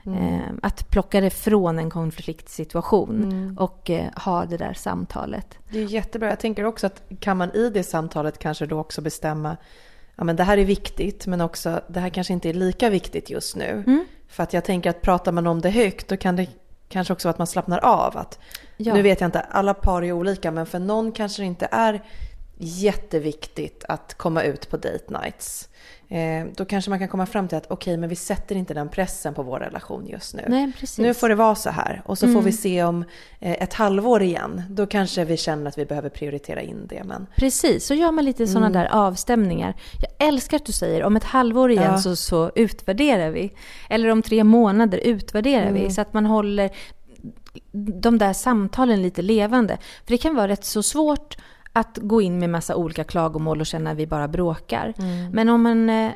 [0.07, 5.59] Eh, att plocka det från en konfliktsituation och eh, ha det där samtalet.
[5.71, 6.29] Det är jättebra.
[6.29, 9.57] Jag tänker också att kan man i det samtalet kanske då också bestämma
[10.19, 13.31] ja men det här är viktigt men också det här kanske inte är lika viktigt
[13.31, 13.85] just nu.
[13.87, 14.05] Mm.
[14.29, 16.47] För att jag tänker att pratar man om det högt då kan det
[16.89, 18.17] kanske också vara att man slappnar av.
[18.17, 18.39] Att,
[18.81, 18.95] Ja.
[18.95, 22.03] Nu vet jag inte, alla par är olika men för någon kanske det inte är
[22.61, 25.68] jätteviktigt att komma ut på date nights.
[26.11, 28.88] Eh, då kanske man kan komma fram till att okej men vi sätter inte den
[28.88, 30.44] pressen på vår relation just nu.
[30.49, 30.99] Nej, precis.
[30.99, 33.05] Nu får det vara så här och så får vi se om
[33.40, 34.62] eh, ett halvår igen.
[34.71, 37.05] Då kanske vi känner att vi behöver prioritera in det.
[37.05, 38.73] Men Precis, så gör man lite sådana Mm.
[38.83, 39.75] där avstämningar.
[40.01, 41.99] Jag älskar att du säger om ett halvår igen Ja.
[41.99, 43.53] så, så utvärderar vi.
[43.90, 45.75] Eller om tre månader utvärderar Mm.
[45.83, 45.90] vi.
[45.90, 46.71] Så att man håller
[48.01, 49.79] de där samtalen lite levande.
[50.05, 51.37] För det kan vara rätt så svårt
[51.79, 54.95] att gå in med massa olika klagomål och känna att vi bara bråkar.
[54.99, 55.31] Mm.
[55.31, 56.11] Men om man...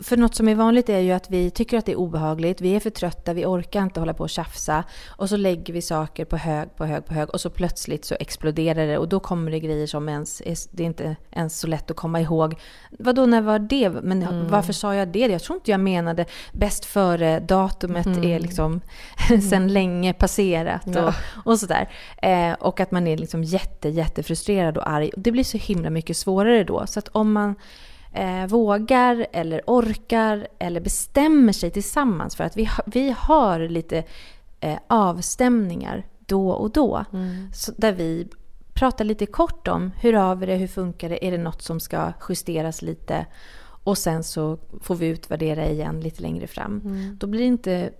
[0.00, 2.76] För något som är vanligt är ju att vi tycker att det är obehagligt, vi
[2.76, 4.84] är för trötta, vi orkar inte hålla på och tjafsa.
[5.08, 8.16] Och så lägger vi saker på hög, på hög, på hög och så plötsligt så
[8.20, 11.90] exploderar det och då kommer det grejer som ens, det är inte ens så lätt
[11.90, 12.54] att komma ihåg.
[12.90, 13.90] Vadå, när var det?
[13.90, 15.18] Men varför sa jag det?
[15.18, 18.80] Jag tror inte jag menade bäst före datumet är liksom
[19.50, 21.08] sedan länge passerat Ja.
[21.08, 21.90] och, och sådär.
[22.22, 25.10] Eh, och att man är liksom jätte, jättefrustrerad och arg.
[25.16, 26.86] Det blir så himla mycket svårare då.
[26.86, 27.54] Så att om man
[28.16, 34.04] eh, vågar eller orkar eller bestämmer sig tillsammans för att vi, ha, vi har lite
[34.60, 37.04] eh, avstämningar då och då.
[37.54, 38.28] Så där vi
[38.74, 41.80] pratar lite kort om hur har vi det, hur funkar det, är det något som
[41.80, 43.26] ska justeras lite?
[43.60, 46.82] Och sen så får vi utvärdera igen lite längre fram.
[47.18, 47.90] Då blir det inte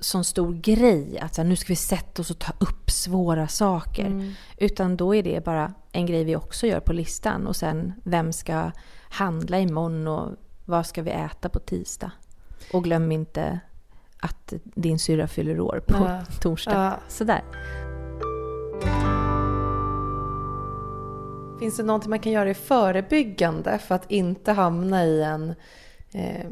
[0.00, 3.48] sån stor grej att så här, nu ska vi sätta oss och ta upp svåra
[3.48, 4.34] saker.
[4.56, 7.46] Utan då är det bara en grej vi också gör på listan.
[7.46, 8.70] Och sen vem ska
[9.10, 12.10] handla imorgon och vad ska vi äta på tisdag?
[12.72, 13.60] Och glöm inte
[14.20, 16.22] att din syrra fyller år på Ja.
[16.40, 16.72] torsdag.
[16.74, 16.98] Ja.
[17.08, 17.42] Sådär.
[21.58, 25.54] Finns det någonting man kan göra i förebyggande för att inte hamna i en,
[26.12, 26.46] eh,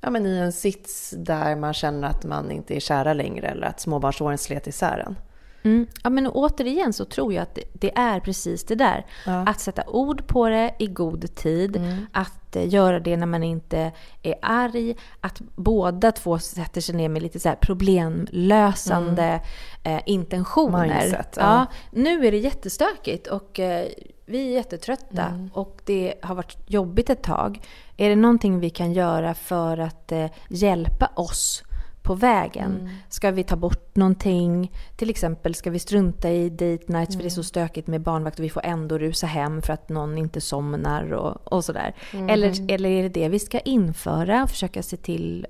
[0.00, 3.66] ja, men i en sits där man känner att man inte är kära längre eller
[3.66, 5.16] att småbarnsåren slet isär en?
[5.64, 5.86] Mm.
[6.02, 9.06] Ja, men återigen så tror jag att det, är precis det där.
[9.26, 9.46] Ja.
[9.46, 11.80] Att sätta ord på det i god tid.
[12.12, 14.96] Att eh, göra det när man inte är arg.
[15.20, 19.40] Att båda två sätter sig ner med lite så problemlösande
[19.82, 21.00] eh, intentioner.
[21.00, 21.42] Mindset, ja.
[21.42, 21.66] ja.
[21.90, 23.86] Nu är det jättestökigt och eh,
[24.26, 27.60] vi är jättetrötta och det har varit jobbigt ett tag.
[27.96, 31.62] Är det någonting vi kan göra för att eh, hjälpa oss
[32.02, 32.90] på vägen.
[33.08, 34.72] Ska vi ta bort någonting?
[34.96, 38.38] Till exempel ska vi strunta i date nights för det är så stökigt med barnvakt
[38.38, 41.94] och vi får ändå rusa hem för att någon inte somnar och, och sådär.
[42.28, 45.46] Eller, eller är det det vi ska införa och försöka se till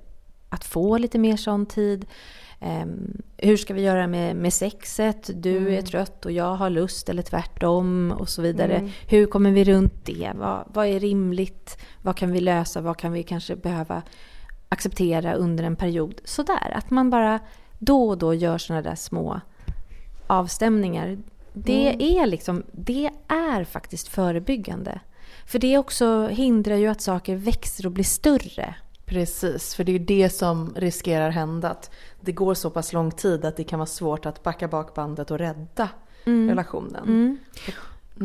[0.49, 2.05] att få lite mer sån tid?
[2.59, 5.29] Ehm, hur ska vi göra med, med sexet?
[5.33, 8.89] Du är trött och jag har lust eller tvärtom och så vidare.
[9.07, 10.31] Hur kommer vi runt det?
[10.35, 11.77] Vad, vad är rimligt?
[12.01, 12.81] Vad kan vi lösa?
[12.81, 14.01] Vad kan vi kanske behöva
[14.73, 16.21] acceptera under en period?
[16.23, 17.39] Sådär, att man bara
[17.79, 19.41] då och då gör sådana där små
[20.27, 21.17] avstämningar.
[21.53, 24.99] Det är liksom, det är faktiskt förebyggande.
[25.45, 28.75] För det också hindrar ju att saker växer och blir större.
[29.05, 31.69] Precis, för det är ju det som riskerar hända.
[31.69, 34.93] Att det går så pass lång tid att det kan vara svårt att backa bak
[34.93, 35.89] bandet och rädda
[36.25, 37.37] relationen.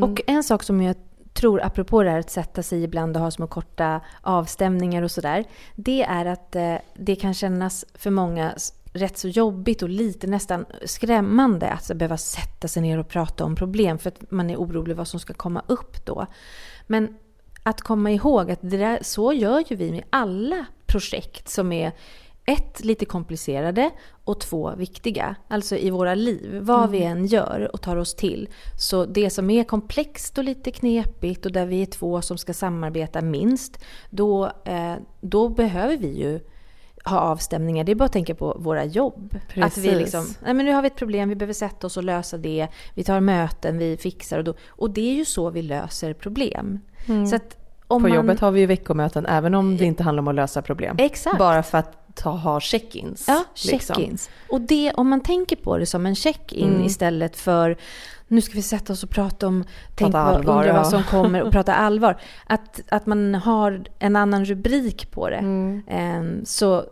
[0.01, 0.97] Och en sak som jag
[1.39, 5.45] tror, apropå det här att sätta sig ibland och ha små korta avstämningar och sådär.
[5.75, 8.55] Det är att eh, det kan kännas för många
[8.93, 13.57] rätt så jobbigt och lite nästan skrämmande att behöva sätta sig ner och prata om
[13.57, 16.27] problem för att man är orolig vad som ska komma upp då.
[16.87, 17.17] Men
[17.63, 21.93] att komma ihåg att det där, så gör ju vi med alla projekt som är
[22.49, 23.91] ett, lite komplicerade
[24.25, 25.37] och två, viktiga.
[25.49, 28.49] Alltså i våra liv, vad vi än gör och tar oss till.
[28.79, 32.55] Så det som är komplext och lite knepigt och där vi är två som ska
[32.55, 36.41] samarbeta minst, då, eh, då behöver vi ju
[37.05, 37.85] ha avstämningar.
[37.85, 39.35] Det är bara att tänka på våra jobb.
[39.35, 39.99] Att vi Precis.
[39.99, 42.69] liksom, nej men nu har vi ett problem, vi behöver sätta oss och lösa det.
[42.95, 44.55] Vi tar möten, vi fixar och då.
[44.69, 46.81] Och det är ju så vi löser problem.
[47.31, 47.57] Så att
[47.89, 50.35] om På man, jobbet har vi ju veckomöten även om det inte handlar om att
[50.35, 50.97] lösa problem.
[50.99, 51.39] Exakt.
[51.39, 53.25] Bara för att ta, ha check-ins.
[53.29, 53.97] Ja, liksom.
[53.97, 54.31] check-ins.
[54.49, 56.85] Och det, om man tänker på det som en check-in Mm.
[56.85, 57.77] istället för
[58.29, 60.91] nu ska vi sätta oss och prata om, tänk vad, allvar, undra vad ja.
[60.91, 62.21] som kommer och prata allvar.
[62.47, 65.37] Att, att man har en annan rubrik på det.
[65.37, 65.83] Mm.
[65.89, 66.85] Ehm, så,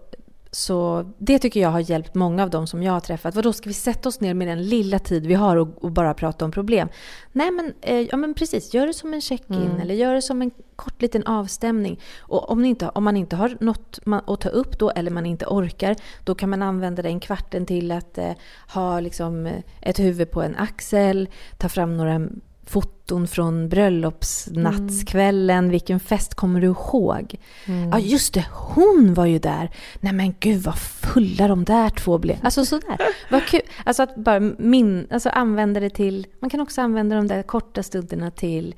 [0.57, 3.35] så det tycker jag har hjälpt många av dem som jag har träffat.
[3.35, 6.15] Vadå, ska vi sätta oss ner med den lilla tid vi har och, och bara
[6.15, 6.89] prata om problem?
[7.33, 9.81] Nej men, eh, ja, men precis, gör det som en check-in mm.
[9.81, 12.01] eller gör det som en kort liten avstämning.
[12.19, 15.47] Och om, inte, om man inte har något att ta upp då eller man inte
[15.47, 18.33] orkar, då kan man använda den kvarten till att eh,
[18.75, 22.29] ha liksom, eh, ett huvud på en axel, ta fram några
[22.67, 22.96] foton
[23.31, 25.59] från bröllopsnattskvällen.
[25.59, 25.71] Mm.
[25.71, 27.37] Vilken fest kommer du ihåg?
[27.67, 27.91] Mm.
[27.91, 29.71] Ja, just det, hon var ju där.
[30.01, 32.37] Nej men gud vad fulla de där två blev.
[32.43, 32.99] Alltså sådär.
[33.31, 33.61] Vad kul.
[33.85, 37.83] Alltså att bara min, alltså använda det till, man kan också använda de där korta
[37.83, 38.75] stunderna till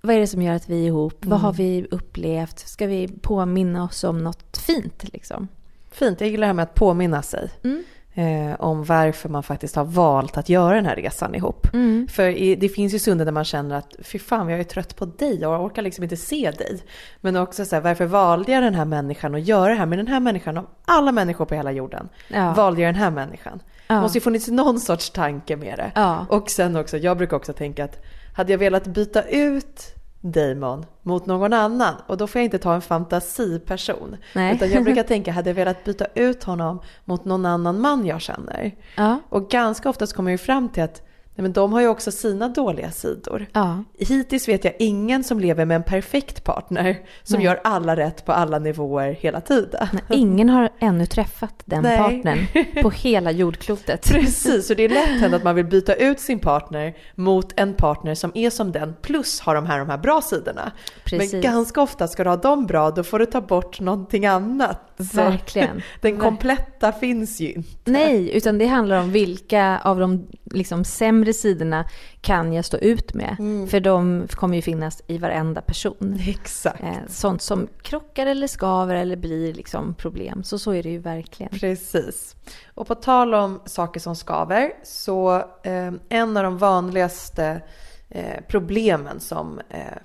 [0.00, 1.24] vad är det som gör att vi är ihop?
[1.24, 1.30] Mm.
[1.30, 2.58] Vad har vi upplevt?
[2.58, 5.48] Ska vi påminna oss om något fint liksom?
[5.90, 7.50] Fint, jag gillar det här med att påminna sig.
[7.64, 7.84] Mm
[8.18, 11.74] eh, om varför man faktiskt har valt att göra den här resan ihop.
[11.74, 12.08] Mm.
[12.08, 14.96] För i, det finns ju stunder där man känner att fy fan jag är trött
[14.96, 16.82] på dig och jag orkar liksom inte se dig.
[17.20, 19.98] Men också så här, varför valde jag den här människan och göra det här med
[19.98, 22.08] den här människan av alla människor på hela jorden?
[22.28, 22.54] Ja.
[22.54, 23.62] Valde jag den här människan?
[23.86, 23.94] Ja.
[23.94, 25.92] Det måste ju funnits någon sorts tanke med det.
[25.94, 26.26] Ja.
[26.28, 28.04] Och sen också, jag brukar också tänka att
[28.36, 32.74] hade jag velat byta ut Damon mot någon annan och då får jag inte ta
[32.74, 34.16] en fantasiperson.
[34.34, 34.54] Nej.
[34.54, 38.20] Utan jag brukar tänka, hade jag velat byta ut honom mot någon annan man jag
[38.20, 38.74] känner?
[38.96, 39.20] Ja.
[39.28, 41.02] Och ganska oftast kommer jag fram till att
[41.38, 43.46] Nej, men de har ju också sina dåliga sidor.
[43.52, 43.84] Ja.
[43.98, 47.44] Hittills vet jag ingen som lever med en perfekt partner som Nej.
[47.44, 49.88] gör alla rätt på alla nivåer hela tiden.
[49.92, 51.98] Nej, ingen har ännu träffat den Nej.
[51.98, 52.46] partnern
[52.82, 54.08] på hela jordklotet.
[54.10, 57.74] Precis, och det är lätt hänt att man vill byta ut sin partner mot en
[57.74, 60.72] partner som är som den plus har de här, de här bra sidorna.
[61.04, 61.32] Precis.
[61.32, 64.87] Men ganska ofta ska du ha dem bra, då får du ta bort någonting annat.
[64.98, 65.82] Verkligen.
[66.00, 67.90] den kompletta finns ju inte.
[67.90, 71.84] Nej, utan det handlar om vilka av de liksom sämre sidorna
[72.20, 73.36] kan jag stå ut med.
[73.38, 73.68] Mm.
[73.68, 76.20] För de kommer ju finnas i varenda person.
[76.28, 76.82] Exakt.
[76.82, 80.44] Eh, sånt som krockar eller skaver eller blir liksom problem.
[80.44, 81.50] Så så är det ju verkligen.
[81.50, 82.36] Precis.
[82.74, 87.62] Och på tal om saker som skaver så eh, en av de vanligaste
[88.10, 89.98] eh, problemen som eh,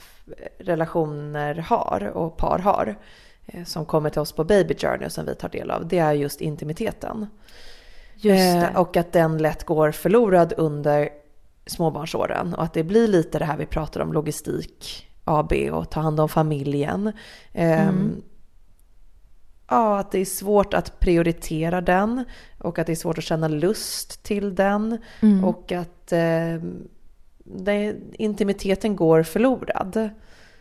[0.60, 2.96] relationer har och par har
[3.66, 6.14] som kommer till oss på Baby Journey och som vi tar del av, det är
[6.14, 7.28] just intimiteten.
[8.24, 11.10] Eh, och att den lätt går förlorad under
[11.66, 16.00] småbarnsåren och att det blir lite det här vi pratar om logistik, AB och ta
[16.00, 17.08] hand om familjen.
[17.52, 18.22] Eh, mm.
[19.68, 22.26] Ja, att det är svårt att prioritera den
[22.60, 25.46] och att det är svårt att känna lust till den mm.
[25.46, 26.62] och att eh,
[27.44, 30.10] det, intimiteten går förlorad.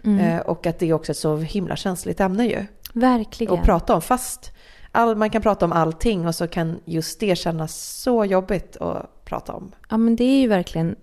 [0.05, 0.19] Mm.
[0.19, 2.67] Eh, och att det är också ett så himla känsligt ämne ju.
[2.93, 3.55] Verkligen.
[3.55, 4.53] Att prata om fast
[4.93, 9.25] all, man kan prata om allting och så kan just det kännas så jobbigt att
[9.25, 9.73] prata om.
[9.89, 10.97] Ja men det är ju verkligen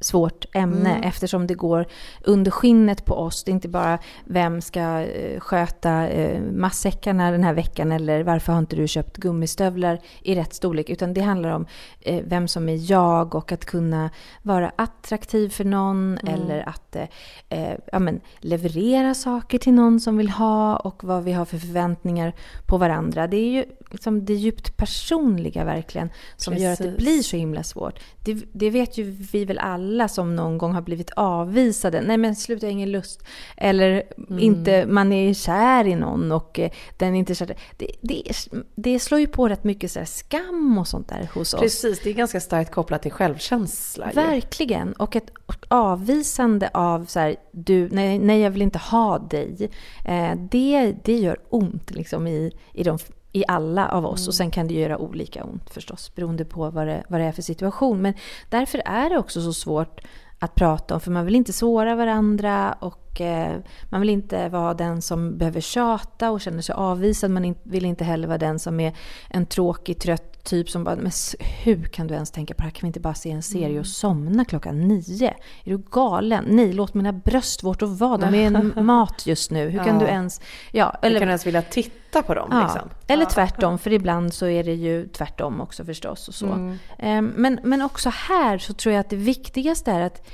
[0.00, 1.02] svårt ämne mm.
[1.02, 1.86] eftersom det går
[2.24, 3.44] under skinnet på oss.
[3.44, 8.52] Det är inte bara vem ska eh, sköta eh, matsäckarna den här veckan eller varför
[8.52, 11.66] har inte du köpt gummistövlar i rätt storlek utan det handlar om
[12.00, 14.10] eh, vem som är jag och att kunna
[14.42, 16.34] vara attraktiv för någon mm.
[16.34, 16.96] eller att
[17.92, 22.32] ja, men, leverera saker till någon som vill ha och vad vi har för förväntningar
[22.66, 23.26] på varandra.
[23.26, 26.64] Det är ju liksom det djupt personliga verkligen som Precis.
[26.64, 28.00] gör att det blir så himla svårt.
[28.24, 32.00] Det, det, vet ju vi väl alla som någon gång har blivit avvisade.
[32.00, 33.22] Nej men sluta, jag har ingen lust.
[33.56, 34.38] Eller mm.
[34.38, 37.56] inte, man är kär i någon och eh, den är inte kär.
[37.76, 38.22] Det, det,
[38.74, 41.60] det slår ju på rätt mycket så skam och sånt där hos oss.
[41.60, 44.10] Precis, det är ganska starkt kopplat till självkänsla.
[44.14, 44.92] Verkligen.
[44.92, 45.30] Och ett
[45.68, 49.70] avvisande av så här, du, nej, nej jag vill inte ha dig.
[50.04, 52.98] Eh, det, det gör ont liksom i, i de
[53.32, 54.20] i alla av oss.
[54.20, 54.28] Mm.
[54.28, 57.32] Och sen kan det göra olika ont förstås, beroende på vad det, vad det är
[57.32, 58.02] för situation.
[58.02, 58.14] Men
[58.48, 60.00] därför är det också så svårt
[60.38, 63.56] att prata om, för man vill inte såra varandra och eh,
[63.88, 67.30] man vill inte vara den som behöver tjata och känner sig avvisad.
[67.30, 68.96] Man vill inte heller vara den som är
[69.28, 71.12] en tråkig, trött typ som bara, men
[71.62, 72.70] hur kan du ens tänka på det här?
[72.70, 73.84] Kan vi inte bara se en serie och mm.
[73.84, 75.34] somna klockan nio?
[75.64, 76.44] Är du galen?
[76.48, 78.16] Nej, låt mina bröstvårtor vara.
[78.16, 79.68] De är en mat just nu.
[79.68, 80.40] Hur kan du ens...
[80.72, 82.48] Ja, eller, hur kan du ens vilja titta på dem?
[82.52, 82.62] Ja.
[82.62, 82.90] Liksom?
[83.06, 86.28] Eller tvärtom, för ibland så är det ju tvärtom också förstås.
[86.28, 86.46] Och så.
[86.46, 86.78] Mm.
[86.98, 90.26] Ehm, men, men också här så tror jag att det viktigaste är att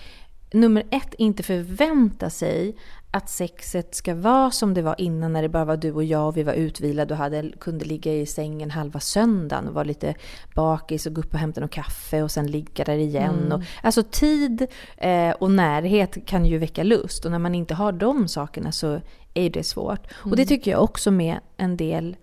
[0.52, 2.76] nummer ett, inte förvänta sig
[3.10, 6.28] att sexet ska vara som det var innan när det bara var du och jag
[6.28, 10.14] och vi var utvilade och hade, kunde ligga i sängen halva söndagen och vara lite
[10.54, 13.38] bakis och gå upp och hämta något kaffe och sen ligga där igen.
[13.38, 13.52] Mm.
[13.52, 17.92] Och, alltså tid eh, och närhet kan ju väcka lust och när man inte har
[17.92, 19.00] de sakerna så
[19.34, 20.06] är det svårt.
[20.06, 20.30] Mm.
[20.30, 20.48] Och det mm.
[20.48, 22.16] tycker jag också med en del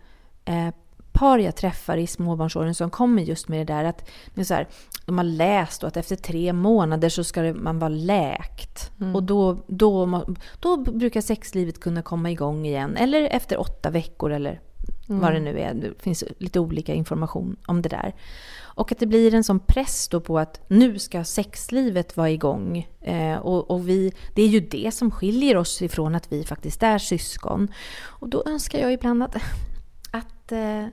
[0.46, 0.70] eh,
[1.14, 4.68] par jag träffar i småbarnsåren som kommer just med det där att det så här,
[5.06, 8.92] de har läst att efter tre månader så ska man vara läkt.
[9.00, 9.16] Mm.
[9.16, 10.24] Och då, då,
[10.60, 12.98] då brukar sexlivet kunna komma igång igen.
[12.98, 14.62] Eller efter åtta veckor eller
[15.10, 15.22] mm.
[15.22, 15.74] vad det nu är.
[15.74, 18.16] Det finns lite olika information om det där.
[18.76, 22.88] Och att det blir en sån press då på att nu ska sexlivet vara igång.
[23.02, 26.84] Eh, och, och vi, det är ju det som skiljer oss ifrån att vi faktiskt
[26.84, 27.68] är syskon.
[28.04, 29.36] Och då önskar jag ibland att,
[30.12, 30.86] att, eh,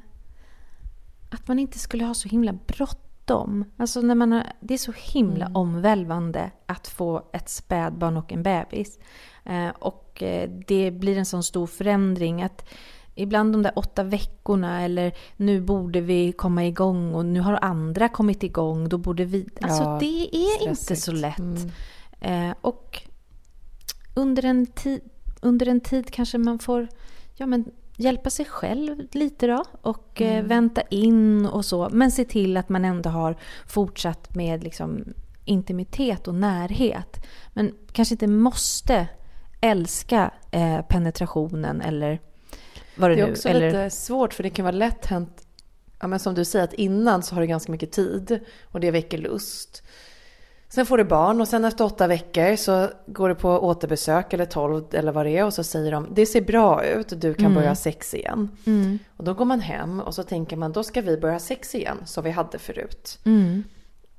[1.31, 3.65] att man inte skulle ha så himla bråttom.
[3.77, 5.57] Alltså när man har, det är så himla mm.
[5.57, 8.99] omvälvande att få ett spädbarn och en bebis.
[9.45, 12.69] Eh, och eh, det blir en sån stor förändring att
[13.15, 18.09] ibland de där åtta veckorna eller nu borde vi komma igång och nu har andra
[18.09, 19.49] kommit igång, då borde vi...
[19.61, 20.91] Alltså ja, det är stressigt.
[20.91, 21.39] inte så lätt.
[21.39, 21.71] Mm.
[22.21, 23.03] Eh, och
[24.15, 25.01] under en, tid,
[25.41, 26.89] under en tid kanske man får
[27.41, 27.65] ja, men,
[28.01, 30.49] hjälpa sig själv lite då och eh, mm.
[30.49, 31.89] vänta in och så.
[31.93, 33.37] Men se till att man ändå har
[33.67, 35.05] fortsatt med liksom,
[35.45, 37.27] intimitet och närhet.
[37.53, 39.09] Men kanske inte måste
[39.61, 42.21] älska eh, penetrationen eller
[42.95, 43.67] vad det, det är nu, också eller...
[43.67, 45.47] lite svårt för det kan vara lätt hänt,
[46.01, 48.91] ja, men som du säger att innan så har du ganska mycket tid och det
[48.91, 49.83] väcker lust.
[50.73, 54.45] Sen får du barn och sen efter åtta veckor så går du på återbesök eller
[54.45, 57.47] tolv eller vad det är och så säger de det ser bra ut, du kan
[57.47, 57.55] mm.
[57.55, 58.49] börja sex igen.
[58.67, 58.99] Mm.
[59.17, 61.97] Och då går man hem och så tänker man då ska vi börja sex igen
[62.05, 63.19] som vi hade förut.
[63.25, 63.65] Mm.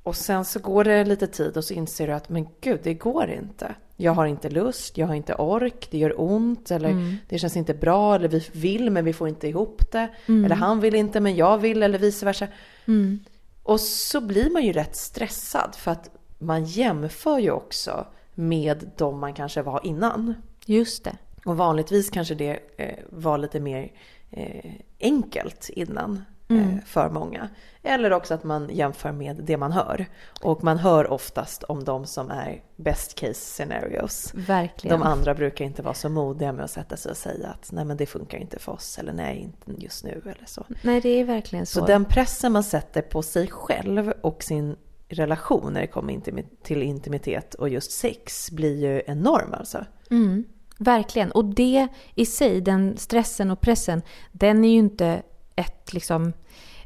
[0.03, 2.93] Och sen så går det lite tid och så inser du att men gud, det
[2.93, 3.75] går inte.
[3.97, 7.17] Jag har inte lust, jag har inte ork, det gör ont eller mm.
[7.29, 10.09] det känns inte bra eller vi vill men vi får inte ihop det.
[10.25, 10.45] Mm.
[10.45, 12.47] Eller han vill inte men jag vill eller vice versa.
[12.85, 13.19] Mm.
[13.63, 16.09] Och så blir man ju rätt stressad för att
[16.41, 20.33] man jämför ju också med de man kanske var innan.
[20.65, 21.17] Just det.
[21.45, 23.91] Och vanligtvis kanske det eh, var lite mer
[24.31, 26.23] eh, enkelt innan.
[26.51, 26.69] Mm.
[26.69, 27.49] Eh, för många.
[27.83, 30.05] Eller också att man jämför med det man hör.
[30.41, 34.31] Och man hör oftast om de som är best case scenarios.
[34.33, 34.99] Verkligen.
[34.99, 37.85] De andra brukar inte vara så modiga med att sätta sig och säga att nej
[37.85, 40.65] men det funkar inte för oss eller nej inte just nu eller så.
[40.81, 41.79] Nej det är verkligen så.
[41.79, 44.75] Så den pressen man sätter på sig själv och sin
[45.13, 46.21] relation när det kommer
[46.63, 49.85] till intimitet och just sex blir ju enorm alltså.
[50.11, 50.43] Mm.
[50.77, 51.31] Verkligen.
[51.31, 54.01] Och det i sig, den stressen och pressen,
[54.31, 55.21] den är ju inte
[55.55, 56.33] ett liksom...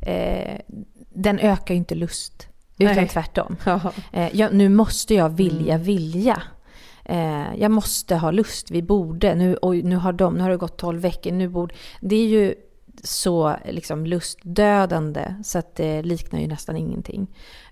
[0.02, 0.60] Eh,
[1.14, 2.48] den ökar ju inte lust.
[2.78, 3.08] Utan Nej.
[3.08, 3.56] tvärtom.
[4.12, 5.86] Eh, jag, nu måste jag vilja, mm.
[5.86, 6.42] vilja.
[7.06, 9.36] Eh, jag måste ha lust, vi borde.
[9.36, 11.32] Nu, och nu, har de, nu har det gått 12 veckor.
[11.32, 12.56] Nu borde, det är ju
[13.04, 17.28] så liksom lustdödande så att det liknar ju nästan ingenting.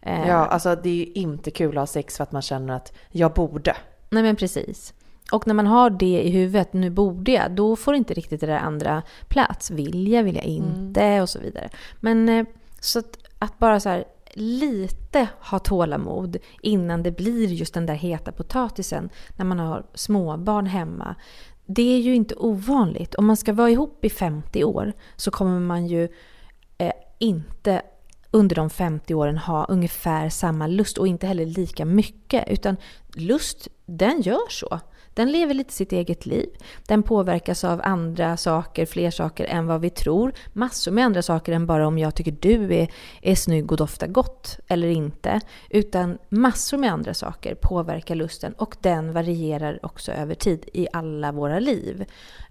[0.05, 2.73] Eh, ja, alltså det är ju inte kul att ha sex för att man känner
[2.73, 3.75] att jag borde.
[4.09, 4.93] Nej men precis.
[5.31, 8.47] Och när man har det i huvudet, nu borde jag, då får inte riktigt det
[8.47, 9.71] där andra plats.
[9.71, 11.23] Vill jag, vill jag inte mm.
[11.23, 11.69] och så vidare.
[11.99, 12.45] Men eh,
[12.79, 17.93] så att, att bara så här, lite ha tålamod innan det blir just den där
[17.93, 21.15] heta potatisen när man har småbarn hemma.
[21.65, 23.15] Det är ju inte ovanligt.
[23.15, 26.09] Om man ska vara ihop i 50 år så kommer man ju
[26.77, 27.81] eh, inte
[28.33, 32.43] under de 50 åren ha ungefär samma lust och inte heller lika mycket.
[32.47, 32.77] Utan
[33.15, 34.79] lust, den gör så.
[35.13, 36.49] Den lever lite sitt eget liv.
[36.87, 40.33] Den påverkas av andra saker, fler saker än vad vi tror.
[40.53, 42.87] Massor med andra saker än bara om jag tycker du är,
[43.21, 45.39] är snygg och doftar gott eller inte.
[45.69, 51.31] Utan massor med andra saker påverkar lusten och den varierar också över tid i alla
[51.31, 52.05] våra liv.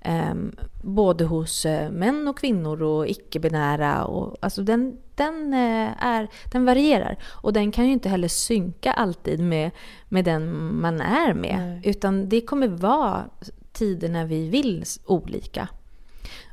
[0.04, 4.04] Um, både hos eh, män och kvinnor och icke-binära.
[4.04, 7.16] Och, alltså den, den, uh, är, den varierar.
[7.24, 9.70] Och den kan ju inte heller synka alltid med,
[10.08, 11.58] med den man är med.
[11.58, 11.80] Nej.
[11.84, 13.24] Utan det kommer vara
[13.72, 15.68] tider när vi vill olika.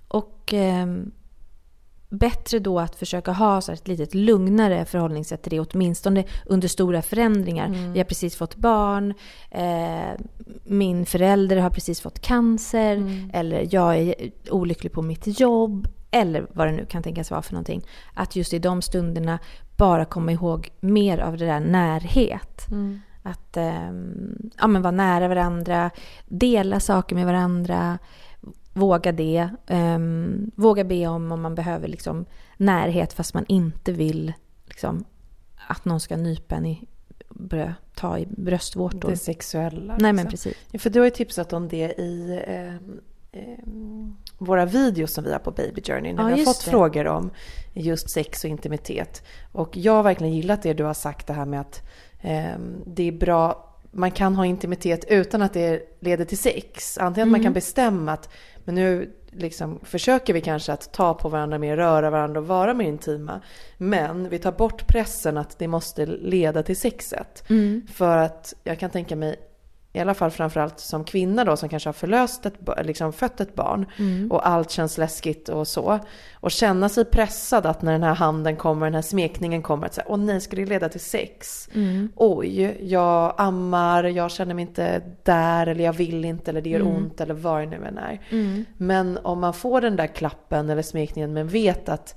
[0.07, 1.12] Och um,
[2.10, 7.01] bättre då att försöka ha så ett lite lugnare förhållningssätt till det, åtminstone under stora
[7.01, 7.66] förändringar.
[7.66, 7.93] Mm.
[7.93, 9.14] Vi har precis fått barn,
[9.51, 10.20] eh,
[10.64, 13.32] min förälder har precis fått cancer, mm.
[13.34, 14.16] eller jag är
[14.51, 17.82] olycklig på mitt jobb, eller vad det nu kan tänkas vara för någonting.
[18.14, 19.39] Att just i de stunderna
[19.78, 22.68] bara komma ihåg mer av det där närhet.
[22.72, 23.01] Mm.
[23.24, 23.91] Att eh,
[24.57, 25.89] ja, men vara nära varandra,
[26.28, 27.99] dela saker med varandra,
[28.74, 29.49] våga det.
[29.68, 32.26] Um, våga be om om man behöver liksom
[32.57, 34.34] närhet fast man inte vill
[34.66, 35.03] liksom,
[35.68, 36.88] att någon ska nypa en i
[37.30, 39.10] brö, ta i bröstvårtor.
[39.10, 39.97] Det sexuella.
[39.99, 40.30] Nej men liksom.
[40.30, 40.57] precis.
[40.72, 42.76] Ja, för du har ju tipsat om det i eh,
[43.41, 43.60] eh,
[44.40, 46.14] våra videos som vi har på Baby Journey.
[46.14, 46.72] När ja, vi har fått det.
[46.72, 47.32] frågor om
[47.74, 49.24] just sex och intimitet.
[49.52, 51.82] Och jag har verkligen gillat det du har sagt det här med att
[52.22, 56.98] eh, det är bra man kan ha intimitet utan att det leder till sex.
[56.98, 57.30] Antingen mm.
[57.30, 57.54] att man kan mm.
[57.54, 58.30] bestämma att
[58.66, 62.74] men nu liksom försöker vi kanske att ta på varandra mer, röra varandra och vara
[62.74, 63.42] mer intima.
[63.78, 67.50] Men vi tar bort pressen att det måste leda till sexet.
[67.50, 67.88] Mm.
[67.94, 69.36] För att jag kan tänka mig
[69.94, 73.56] i alla fall framförallt som kvinna då som kanske har förlöst ett, liksom fött ett
[73.56, 74.32] barn mm.
[74.32, 76.00] och allt känns läskigt och så.
[76.34, 79.94] Och känna sig pressad att när den här handen kommer, den här smekningen kommer att
[79.94, 81.70] säga åh nej, ska det leda till sex?
[81.74, 82.12] Mm.
[82.16, 86.80] Oj, jag ammar, jag känner mig inte där eller jag vill inte eller det gör
[86.80, 86.96] mm.
[86.96, 88.22] ont eller vad det nu än är.
[88.30, 88.66] Mm.
[88.78, 92.16] Men om man får den där klappen eller smekningen men vet att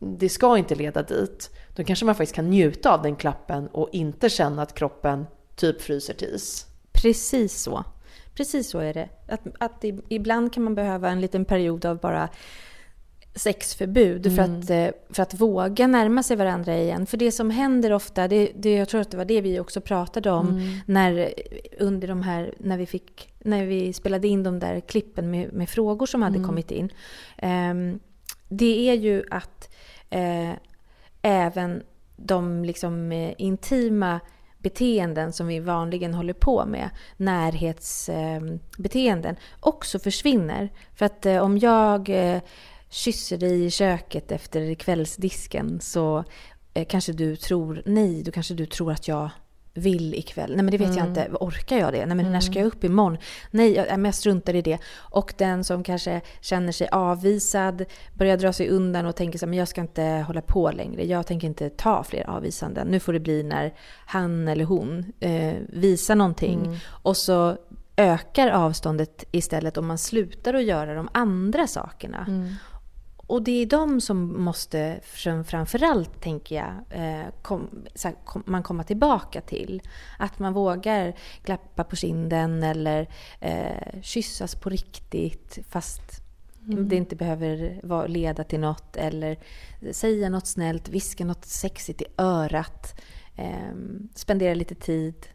[0.00, 3.88] det ska inte leda dit, då kanske man faktiskt kan njuta av den klappen och
[3.92, 6.66] inte känna att kroppen typ fryser till is.
[7.04, 7.84] Precis så.
[8.34, 9.08] Precis så är det.
[9.28, 12.28] Att, att ibland kan man behöva en liten period av bara
[13.34, 14.36] sexförbud mm.
[14.36, 17.06] för, att, eh, för att våga närma sig varandra igen.
[17.06, 19.80] För det som händer ofta, det, det, jag tror att det var det vi också
[19.80, 20.74] pratade om mm.
[20.86, 21.34] när,
[21.78, 25.68] under de här, när, vi fick, när vi spelade in de där klippen med, med
[25.68, 26.48] frågor som hade mm.
[26.48, 26.92] kommit in.
[27.42, 28.00] Um,
[28.48, 29.74] det är ju att
[30.14, 30.52] uh,
[31.22, 31.82] även
[32.16, 34.20] de liksom, uh, intima
[34.64, 40.68] beteenden som vi vanligen håller på med, närhetsbeteenden, också försvinner.
[40.94, 42.40] För att eh, om jag eh,
[42.90, 46.24] kysser dig i köket efter kvällsdisken så
[46.74, 49.30] eh, kanske du tror, nej, då kanske du tror att jag
[49.74, 50.50] vill ikväll.
[50.50, 50.98] Nej men det vet mm.
[50.98, 51.28] jag inte.
[51.40, 52.06] Orkar jag det?
[52.06, 52.32] Nej men mm.
[52.32, 53.18] när ska jag upp imorgon?
[53.50, 54.78] Nej, jag, jag struntar i det.
[54.96, 59.58] Och den som kanske känner sig avvisad börjar dra sig undan och tänker så men
[59.58, 61.04] jag ska inte hålla på längre.
[61.04, 62.88] Jag tänker inte ta fler avvisanden.
[62.88, 63.74] Nu får det bli när
[64.06, 66.64] han eller hon eh, visar någonting.
[66.64, 66.76] Mm.
[66.86, 67.56] Och så
[67.96, 72.26] ökar avståndet istället om man slutar att göra de andra sakerna.
[73.26, 75.00] Och det är de som måste
[75.46, 79.82] framförallt, tänker jag, eh, kom, här, kom, man komma tillbaka till.
[80.18, 81.14] Att man vågar
[81.44, 83.08] klappa på kinden eller
[83.40, 86.24] eh, kyssas på riktigt fast
[86.66, 86.88] mm.
[86.88, 88.96] det inte behöver vara, leda till något.
[88.96, 89.38] Eller
[89.92, 93.00] säga något snällt, viska något sexigt i örat.
[93.36, 93.74] Eh,
[94.14, 95.26] spendera lite tid.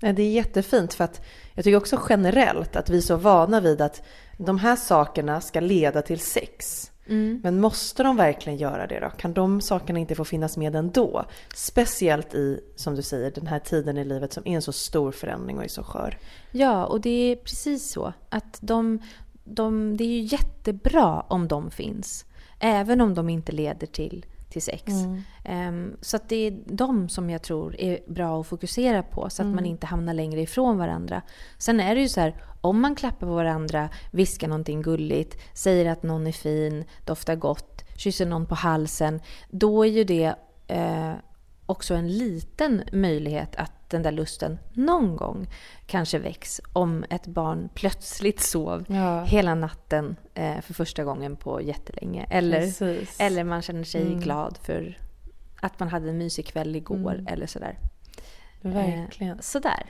[0.00, 1.20] Det är jättefint för att
[1.54, 4.02] jag tycker också generellt att vi är så vana vid att
[4.36, 6.89] de här sakerna ska leda till sex.
[7.10, 7.40] Mm.
[7.42, 9.10] Men måste de verkligen göra det då?
[9.10, 11.24] Kan de sakerna inte få finnas med ändå?
[11.54, 15.12] Speciellt i, som du säger, den här tiden i livet som är en så stor
[15.12, 16.18] förändring och är så skör.
[16.50, 18.12] Ja, och det är precis så.
[18.28, 18.98] Att de,
[19.44, 22.24] de, det är ju jättebra om de finns.
[22.58, 24.92] Även om de inte leder till till sex.
[25.44, 25.68] Mm.
[25.68, 29.42] Um, så att det är de som jag tror är bra att fokusera på så
[29.42, 29.54] att mm.
[29.54, 31.22] man inte hamnar längre ifrån varandra.
[31.58, 35.92] Sen är det ju så här, om man klappar på varandra, viskar någonting gulligt, säger
[35.92, 39.20] att någon är fin, doftar gott, kysser någon på halsen,
[39.50, 40.34] då är ju det
[40.70, 41.14] uh,
[41.70, 45.46] också en liten möjlighet att den där lusten någon gång
[45.86, 49.24] kanske väcks om ett barn plötsligt sov ja.
[49.24, 52.26] hela natten eh, för första gången på jättelänge.
[52.30, 52.72] Eller,
[53.22, 54.20] eller man känner sig mm.
[54.20, 54.98] glad för
[55.60, 57.26] att man hade en mysig kväll igår mm.
[57.26, 57.78] eller sådär.
[58.60, 59.36] Verkligen.
[59.36, 59.86] Eh, sådär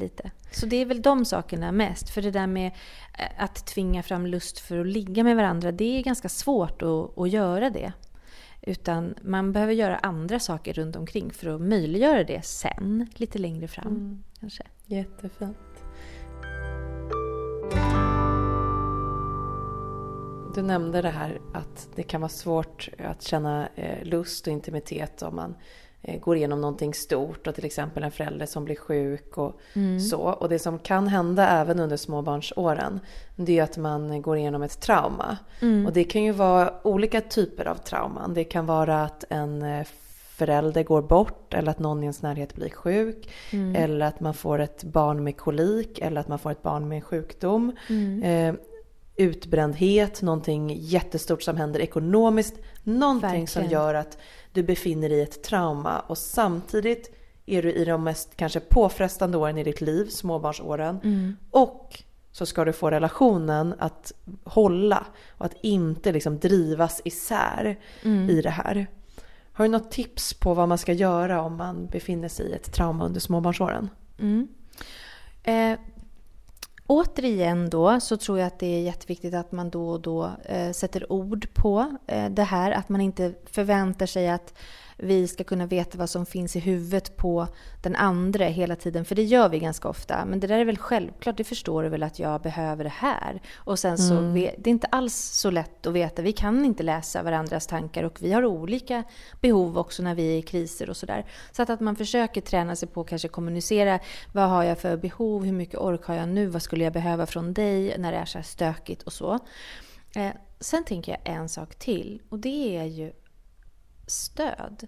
[0.00, 0.30] lite.
[0.50, 2.10] Så det är väl de sakerna mest.
[2.10, 2.72] För det där med
[3.18, 7.18] eh, att tvinga fram lust för att ligga med varandra, det är ganska svårt att,
[7.18, 7.92] att göra det.
[8.66, 13.68] Utan man behöver göra andra saker runt omkring för att möjliggöra det sen, lite längre
[13.68, 13.86] fram.
[13.86, 14.22] Mm.
[14.40, 14.62] Kanske.
[14.86, 15.56] Jättefint.
[20.54, 25.22] Du nämnde det här att det kan vara svårt att känna eh, lust och intimitet
[25.22, 25.54] om man
[26.20, 30.00] går igenom någonting stort och till exempel en förälder som blir sjuk och mm.
[30.00, 30.20] så.
[30.20, 33.00] Och det som kan hända även under småbarnsåren
[33.36, 35.38] det är att man går igenom ett trauma.
[35.60, 35.86] Mm.
[35.86, 38.34] Och det kan ju vara olika typer av trauman.
[38.34, 39.86] Det kan vara att en eh,
[40.36, 43.30] förälder går bort eller att någon i ens närhet blir sjuk.
[43.52, 43.76] Mm.
[43.76, 47.04] Eller att man får ett barn med kolik eller att man får ett barn med
[47.04, 47.76] sjukdom.
[47.88, 48.22] Mm.
[48.22, 48.60] Eh,
[49.16, 52.54] utbrändhet, någonting jättestort som händer ekonomiskt.
[52.82, 53.46] Någonting Verkligen.
[53.46, 54.18] som gör att
[54.52, 57.14] du befinner dig i ett trauma och samtidigt
[57.46, 61.00] är du i de mest kanske påfrestande åren i ditt liv, småbarnsåren.
[61.04, 61.36] Mm.
[61.50, 62.02] Och
[62.32, 64.12] så ska du få relationen att
[64.44, 68.30] hålla och att inte liksom drivas isär mm.
[68.30, 68.86] i det här.
[69.52, 72.72] Har du något tips på vad man ska göra om man befinner sig i ett
[72.72, 73.90] trauma under småbarnsåren?
[74.18, 74.48] Mm.
[75.42, 75.78] Eh,
[76.86, 80.72] Återigen då så tror jag att det är jätteviktigt att man då och då eh,
[80.72, 82.72] sätter ord på eh, det här.
[82.72, 84.54] Att man inte förväntar sig att
[84.96, 87.46] vi ska kunna veta vad som finns i huvudet på
[87.82, 89.04] den andra hela tiden.
[89.04, 90.24] För det gör vi ganska ofta.
[90.24, 93.42] Men det där är väl självklart, det förstår du väl att jag behöver det här.
[93.54, 94.34] Och sen så, mm.
[94.34, 96.22] det är inte alls så lätt att veta.
[96.22, 99.04] Vi kan inte läsa varandras tankar och vi har olika
[99.40, 101.26] behov också när vi är i kriser och sådär.
[101.52, 103.98] Så att, att man försöker träna sig på att kanske kommunicera.
[104.32, 105.44] Vad har jag för behov?
[105.44, 106.46] Hur mycket ork har jag nu?
[106.46, 109.38] Vad skulle jag behöva från dig när det är så här stökigt och så.
[110.16, 110.30] Eh,
[110.60, 113.12] sen tänker jag en sak till och det är ju
[114.06, 114.86] stöd.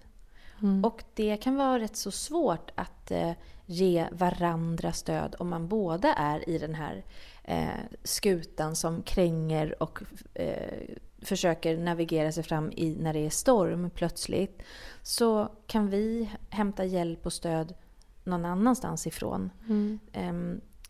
[0.61, 0.85] Mm.
[0.85, 3.31] Och det kan vara rätt så svårt att eh,
[3.65, 7.03] ge varandra stöd om man båda är i den här
[7.43, 7.67] eh,
[8.03, 9.99] skutan som kränger och
[10.33, 14.61] eh, försöker navigera sig fram i när det är storm plötsligt.
[15.01, 17.73] Så kan vi hämta hjälp och stöd
[18.23, 19.49] någon annanstans ifrån.
[19.69, 19.99] Mm.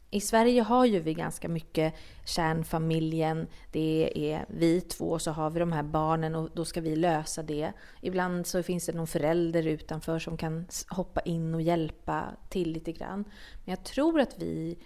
[0.10, 1.93] I Sverige har ju vi ganska mycket
[2.26, 3.47] kärnfamiljen.
[3.72, 7.43] Det är vi två så har vi de här barnen och då ska vi lösa
[7.43, 7.72] det.
[8.01, 12.91] Ibland så finns det någon förälder utanför som kan hoppa in och hjälpa till lite
[12.91, 13.24] grann.
[13.66, 14.78] Men jag tror att vi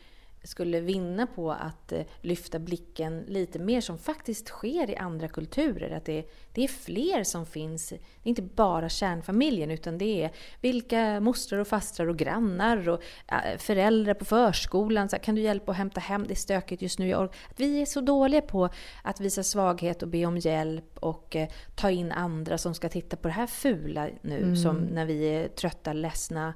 [0.43, 5.97] skulle vinna på att eh, lyfta blicken lite mer som faktiskt sker i andra kulturer.
[5.97, 7.89] Att det, det är fler som finns.
[7.89, 10.31] Det är inte bara kärnfamiljen utan det är
[10.61, 15.09] vilka mostrar och fastrar och grannar och äh, föräldrar på förskolan.
[15.09, 16.27] Så kan du hjälpa att hämta hem?
[16.27, 17.13] Det är stökigt just nu.
[17.13, 18.69] Att vi är så dåliga på
[19.03, 23.17] att visa svaghet och be om hjälp och eh, ta in andra som ska titta
[23.17, 24.55] på det här fula nu mm.
[24.55, 26.53] som när vi är trötta, ledsna.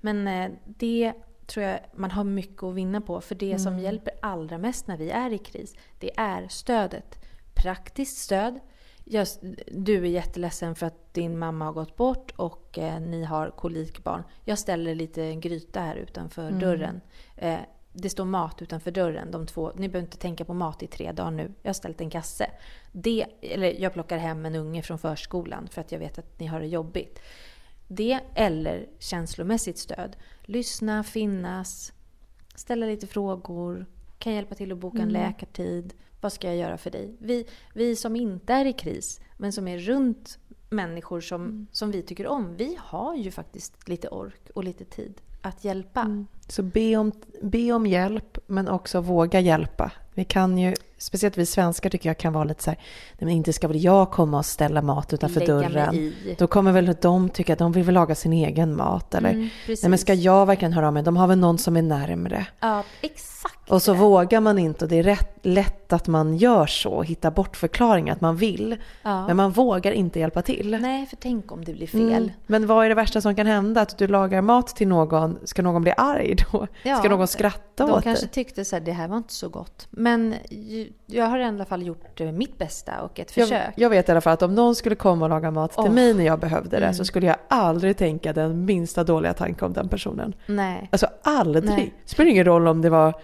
[0.00, 1.12] Men eh, det
[1.48, 3.20] tror jag man har mycket att vinna på.
[3.20, 3.58] För det mm.
[3.58, 7.18] som hjälper allra mest när vi är i kris, det är stödet.
[7.54, 8.60] Praktiskt stöd.
[9.04, 13.50] Just, du är jätteledsen för att din mamma har gått bort och eh, ni har
[13.50, 14.22] kolikbarn.
[14.44, 16.60] Jag ställer lite gryta här utanför mm.
[16.60, 17.00] dörren.
[17.36, 17.58] Eh,
[17.92, 19.30] det står mat utanför dörren.
[19.30, 21.52] De två, ni behöver inte tänka på mat i tre dagar nu.
[21.62, 22.50] Jag har ställt en kasse.
[22.92, 26.46] Det, eller jag plockar hem en unge från förskolan för att jag vet att ni
[26.46, 27.20] har det jobbigt.
[27.88, 30.16] Det eller känslomässigt stöd.
[30.50, 31.92] Lyssna, finnas,
[32.54, 33.86] ställa lite frågor,
[34.18, 35.12] kan hjälpa till att boka en mm.
[35.12, 35.94] läkartid.
[36.20, 37.16] Vad ska jag göra för dig?
[37.18, 40.38] Vi, vi som inte är i kris, men som är runt
[40.70, 41.66] människor som, mm.
[41.72, 46.00] som vi tycker om, vi har ju faktiskt lite ork och lite tid att hjälpa.
[46.00, 46.26] Mm.
[46.48, 49.92] Så be om, be om hjälp, men också våga hjälpa.
[50.14, 52.78] Vi kan ju, speciellt vi svenskar tycker jag kan vara lite så här,
[53.12, 56.14] nej men inte ska väl jag komma och ställa mat utanför Lägga dörren.
[56.38, 59.14] Då kommer väl de tycka att de vill väl laga sin egen mat.
[59.14, 61.02] Eller, mm, nej men ska jag verkligen höra av mig?
[61.02, 62.46] De har väl någon som är närmre.
[62.60, 63.57] Ja, exakt.
[63.68, 63.98] Och så det.
[63.98, 68.14] vågar man inte och det är rätt, lätt att man gör så, hittar bort förklaringar
[68.14, 68.76] att man vill.
[69.02, 69.26] Ja.
[69.26, 70.78] Men man vågar inte hjälpa till.
[70.80, 72.22] Nej, för tänk om det blir fel.
[72.22, 72.30] Mm.
[72.46, 73.80] Men vad är det värsta som kan hända?
[73.80, 76.66] Att du lagar mat till någon, ska någon bli arg då?
[76.82, 77.96] Ja, ska någon skratta åt det?
[77.96, 79.86] De kanske tyckte att det här var inte så gott.
[79.90, 80.34] Men
[81.06, 83.52] jag har i alla fall gjort eh, mitt bästa och ett försök.
[83.52, 85.80] Jag, jag vet i alla fall att om någon skulle komma och laga mat till
[85.80, 85.92] oh.
[85.92, 86.94] mig när jag behövde det mm.
[86.94, 90.34] så skulle jag aldrig tänka den minsta dåliga tanke om den personen.
[90.46, 90.88] Nej.
[90.92, 91.64] Alltså aldrig.
[91.64, 91.94] Nej.
[92.04, 93.14] Det spelar ingen roll om det var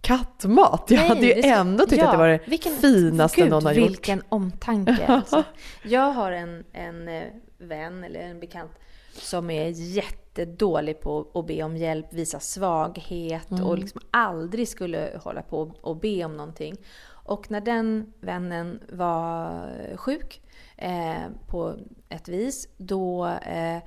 [0.00, 0.84] kattmat.
[0.88, 3.50] Jag Nej, hade ju det, ändå tyckt ja, att det var det vilken, finaste Gud,
[3.50, 3.90] någon har gjort.
[3.90, 5.06] vilken omtanke.
[5.08, 5.44] Alltså.
[5.82, 7.24] Jag har en, en eh,
[7.58, 8.70] vän eller en bekant
[9.12, 13.64] som är jättedålig på att be om hjälp, visa svaghet mm.
[13.64, 16.76] och liksom aldrig skulle hålla på och be om någonting.
[17.08, 19.60] Och när den vännen var
[19.96, 20.40] sjuk
[20.76, 21.74] eh, på
[22.08, 23.78] ett vis, då eh,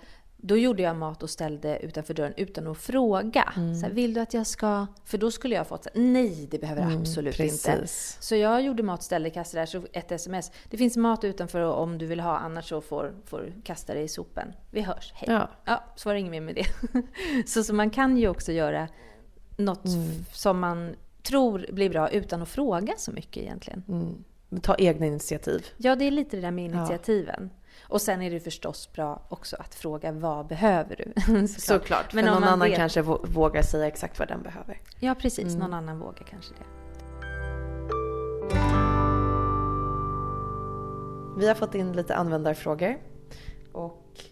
[0.42, 3.54] då gjorde jag mat och ställde utanför dörren utan att fråga.
[3.56, 3.76] Mm.
[3.76, 4.88] Så här, vill du att jag ska...
[5.04, 7.68] För då skulle jag fått nej det behöver mm, absolut precis.
[7.68, 7.88] inte.
[8.20, 10.52] Så jag gjorde mat, ställde, kastade där, så ett sms.
[10.70, 14.08] Det finns mat utanför om du vill ha, annars så får, du kasta det i
[14.08, 14.54] sopen.
[14.72, 15.30] Vi hörs, hej.
[15.32, 16.66] Ja, ja så var det inget mer med det.
[17.50, 18.88] så, så man kan ju också göra
[19.58, 20.26] något mm.
[20.32, 23.84] som man tror blir bra utan att fråga så mycket egentligen.
[23.88, 24.24] Mm.
[24.62, 25.66] Ta egna initiativ.
[25.78, 27.50] Ja, det är lite det där med initiativen.
[27.54, 27.59] Ja.
[27.90, 31.14] Och sen är det förstås bra också att fråga vad behöver du?
[31.48, 31.62] Såklart.
[31.62, 32.14] Såklart.
[32.14, 32.78] Men någon annan vet...
[32.78, 34.82] kanske vågar säga exakt vad den behöver.
[35.00, 35.48] Ja, precis.
[35.48, 35.60] Mm.
[35.60, 36.66] Någon annan vågar kanske det.
[41.38, 42.98] Vi har fått in lite användarfrågor.
[43.72, 44.24] Och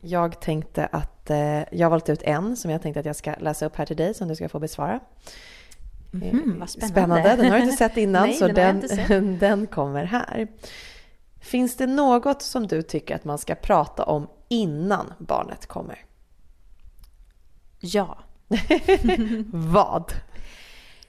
[0.00, 1.38] jag tänkte att eh,
[1.72, 3.96] jag har valt ut en som jag tänkte att jag ska läsa upp här till
[3.96, 5.00] dig som du ska få besvara.
[6.14, 7.00] Mm, vad spännande.
[7.00, 7.36] spännande.
[7.36, 10.48] Den har du inte sett innan Nej, så den, den, den kommer här.
[11.42, 16.04] Finns det något som du tycker att man ska prata om innan barnet kommer?
[17.80, 18.18] Ja.
[19.52, 20.12] Vad?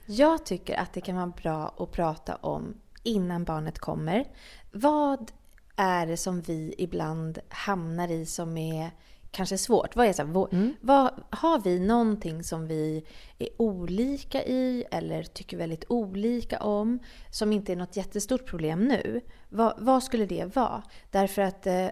[0.06, 4.24] Jag tycker att det kan vara bra att prata om innan barnet kommer.
[4.72, 5.32] Vad
[5.76, 8.90] är det som vi ibland hamnar i som är
[9.34, 9.96] kanske svårt.
[9.96, 10.74] Vad är så här, mm.
[10.80, 13.04] vad, har vi någonting som vi
[13.38, 16.98] är olika i eller tycker väldigt olika om
[17.30, 19.20] som inte är något jättestort problem nu?
[19.48, 20.82] Vad, vad skulle det vara?
[21.10, 21.86] Därför att eh,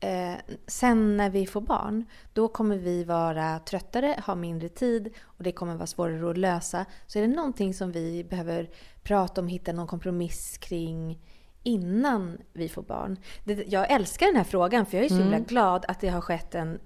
[0.00, 5.44] eh, sen när vi får barn, då kommer vi vara tröttare, ha mindre tid och
[5.44, 6.86] det kommer vara svårare att lösa.
[7.06, 8.70] Så är det någonting som vi behöver
[9.02, 11.18] prata om, hitta någon kompromiss kring
[11.64, 13.16] innan vi får barn?
[13.66, 15.44] jag älskar den här frågan för jag är så himla mm.
[15.44, 16.78] glad att det har skett en,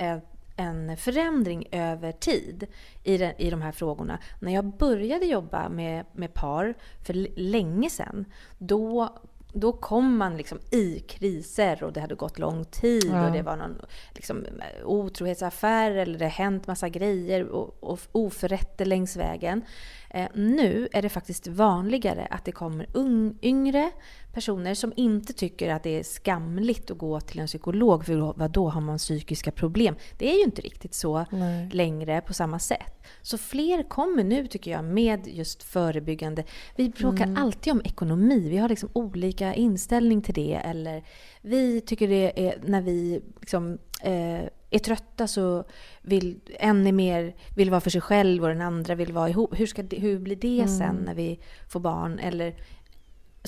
[0.56, 2.66] en förändring över tid
[3.04, 4.18] i, den, i de här frågorna.
[4.40, 6.74] När jag började jobba med, med par
[7.06, 8.24] för länge sedan,
[8.58, 9.18] då
[9.52, 13.26] då kom man liksom i kriser och det hade gått lång tid Ja.
[13.26, 13.80] och det var någon
[14.14, 14.46] liksom,
[14.84, 19.62] otrohetsaffär eller det hänt massa grejer och, och oförrätter längs vägen.
[20.10, 23.90] Eh, nu är det faktiskt vanligare att det kommer ung, yngre
[24.32, 28.50] personer som inte tycker att det är skamligt att gå till en psykolog för vad
[28.50, 29.94] då har man psykiska problem.
[30.18, 31.68] Det är ju inte riktigt så Nej.
[31.72, 33.02] längre på samma sätt.
[33.22, 36.44] Så fler kommer nu tycker jag med just förebyggande.
[36.76, 37.42] Vi bråkar Mm.
[37.42, 38.48] alltid om ekonomi.
[38.48, 40.54] Vi har liksom olika inställning till det.
[40.54, 41.04] Eller
[41.42, 45.64] vi tycker det är när vi liksom, eh, är trötta så
[46.02, 49.58] vill en är mer vill vara för sig själv och den andra vill vara ihop.
[49.60, 50.68] Hur, ska det, hur blir det Mm.
[50.78, 52.18] sen när vi får barn?
[52.18, 52.54] Eller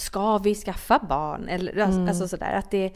[0.01, 1.49] ska vi skaffa barn?
[1.49, 2.09] Eller, alltså, Mm.
[2.09, 2.53] alltså sådär.
[2.53, 2.93] Att det,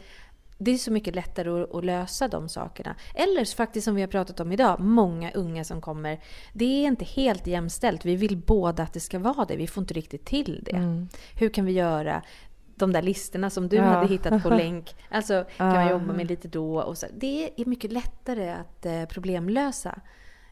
[0.57, 2.95] det är så mycket lättare att, att lösa de sakerna.
[3.15, 6.19] Eller faktiskt som vi har pratat om idag, många unga som kommer.
[6.53, 8.05] Det är inte helt jämställt.
[8.05, 9.55] Vi vill båda att det ska vara det.
[9.55, 10.71] Vi får inte riktigt till det.
[10.75, 11.07] Mm.
[11.39, 12.21] Hur kan vi göra?
[12.77, 13.83] De där listorna som du Ja.
[13.83, 14.95] hade hittat på länk.
[15.09, 17.05] Alltså, kan man jobba med lite då och så.
[17.17, 19.99] Det är mycket lättare att eh, problemlösa.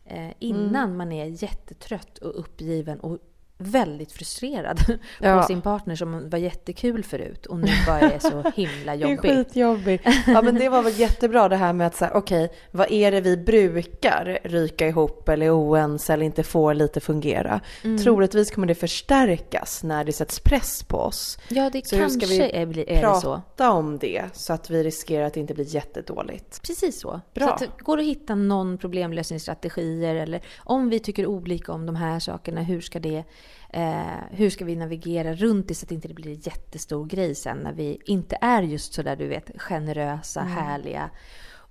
[0.06, 0.98] Eh, innan Mm.
[0.98, 3.18] man är jättetrött och uppgiven och
[3.64, 4.80] väldigt frustrerad
[5.20, 5.38] Ja.
[5.42, 9.10] på sin partner som var jättekul förut och nu bara är så himla Det är
[9.10, 9.20] jobbig.
[9.32, 10.04] skitjobbigt.
[10.28, 13.22] Ja men det var väl jättebra det här med att säga okej, vad är det
[13.22, 17.62] vi brukar ryka ihop eller oense eller inte får lite fungera?
[17.84, 17.98] Mm.
[18.04, 21.38] Troligtvis kommer det förstärkas när det sätts press på oss.
[21.50, 23.42] Ja, det Så hur kanske ska vi är, är det så.
[23.56, 26.62] Prata om det så att vi riskerar att det inte blir jättedåligt.
[26.62, 27.22] Precis så.
[27.34, 27.48] Bra.
[27.58, 31.96] Så att, går det att hitta någon problemlösningsstrategier eller om vi tycker olika om de
[31.96, 33.24] här sakerna, hur ska det
[33.70, 37.36] eh, hur ska vi navigera runt det så att det inte blir en jättestor grej
[37.36, 40.54] sen när vi inte är just sådär du vet generösa, Mm.
[40.54, 41.10] härliga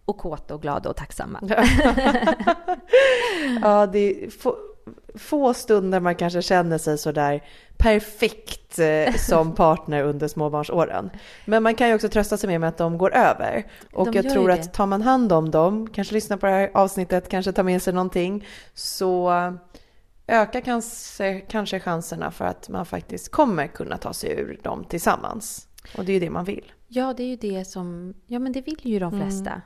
[0.04, 1.40] och kåta och glada och tacksamma.
[3.62, 4.56] Ja, det är få,
[5.14, 7.42] få stunder man kanske känner sig sådär
[7.76, 11.10] perfekt eh, som partner under småbarnsåren.
[11.44, 13.64] Men man kan ju också trösta sig med att de går över.
[13.92, 16.70] Och De jag tror att tar man hand om dem, kanske lyssnar på det här
[16.74, 19.32] avsnittet, kanske tar med sig någonting, så
[20.32, 25.68] ökar kanske, kanske chanserna för att man faktiskt kommer kunna ta sig ur dem tillsammans.
[25.98, 26.72] Och det är ju det man vill.
[26.88, 29.62] Ja, det är ju det som, ja men det vill ju de flesta.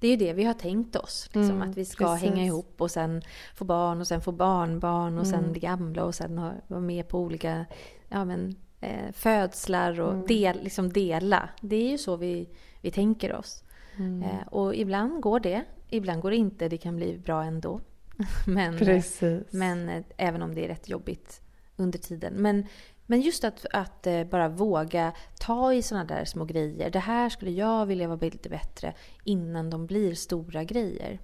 [0.00, 1.26] Det är ju det vi har tänkt oss.
[1.32, 2.28] Liksom, Mm, att vi ska precis.
[2.28, 3.22] hänga ihop och sen
[3.54, 5.52] få barn och sen få barnbarn och sen Mm.
[5.52, 7.66] bli gamla och sen ha- vara med på olika
[8.08, 10.26] ja, men, eh, födslar och Mm.
[10.26, 11.48] del, liksom dela.
[11.60, 12.48] Det är ju så vi,
[12.80, 13.64] vi tänker oss.
[13.96, 14.22] Mm.
[14.22, 16.68] Eh, och ibland går det, ibland går det inte.
[16.68, 17.80] Det kan bli bra ändå.
[18.46, 19.42] men, Precis.
[19.50, 21.40] men eh, även om det är rätt jobbigt
[21.76, 22.34] under tiden.
[22.34, 22.66] Men,
[23.06, 26.90] men just att, att eh, bara våga ta i sådana där små grejer.
[26.90, 28.94] Det här skulle jag vilja vara lite bättre
[29.24, 31.20] innan de blir stora grejer.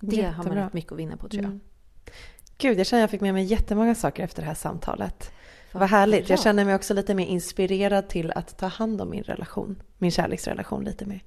[0.00, 0.70] Det har man Jättebra.
[0.72, 1.50] mycket att vinna på tror jag.
[1.50, 1.60] Mm.
[2.58, 5.32] Gud, jag känner att jag fick med mig jättemånga saker efter det här samtalet.
[5.72, 6.26] Vad Vad härligt.
[6.26, 6.32] bra.
[6.32, 10.10] Jag känner mig också lite mer inspirerad till att ta hand om min relation, min
[10.10, 11.22] kärleksrelation lite mer.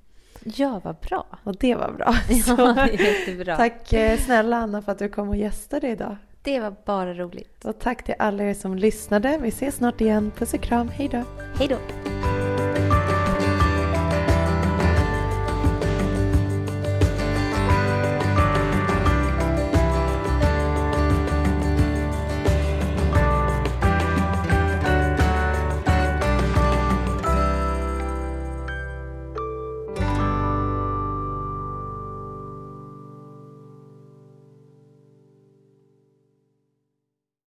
[0.48, 1.26] Ja, vad bra.
[1.44, 2.16] Och det var bra.
[2.48, 3.56] Ja, det är jättebra.
[3.58, 6.18] tack eh, snälla Anna för att du kom och gästade idag.
[6.42, 7.66] Det var bara roligt.
[7.66, 9.38] Och tack till alla er som lyssnade.
[9.42, 10.32] Vi ses snart igen.
[10.38, 10.90] Puss och kram.
[10.90, 11.24] Hej då.
[11.60, 11.78] Hej då!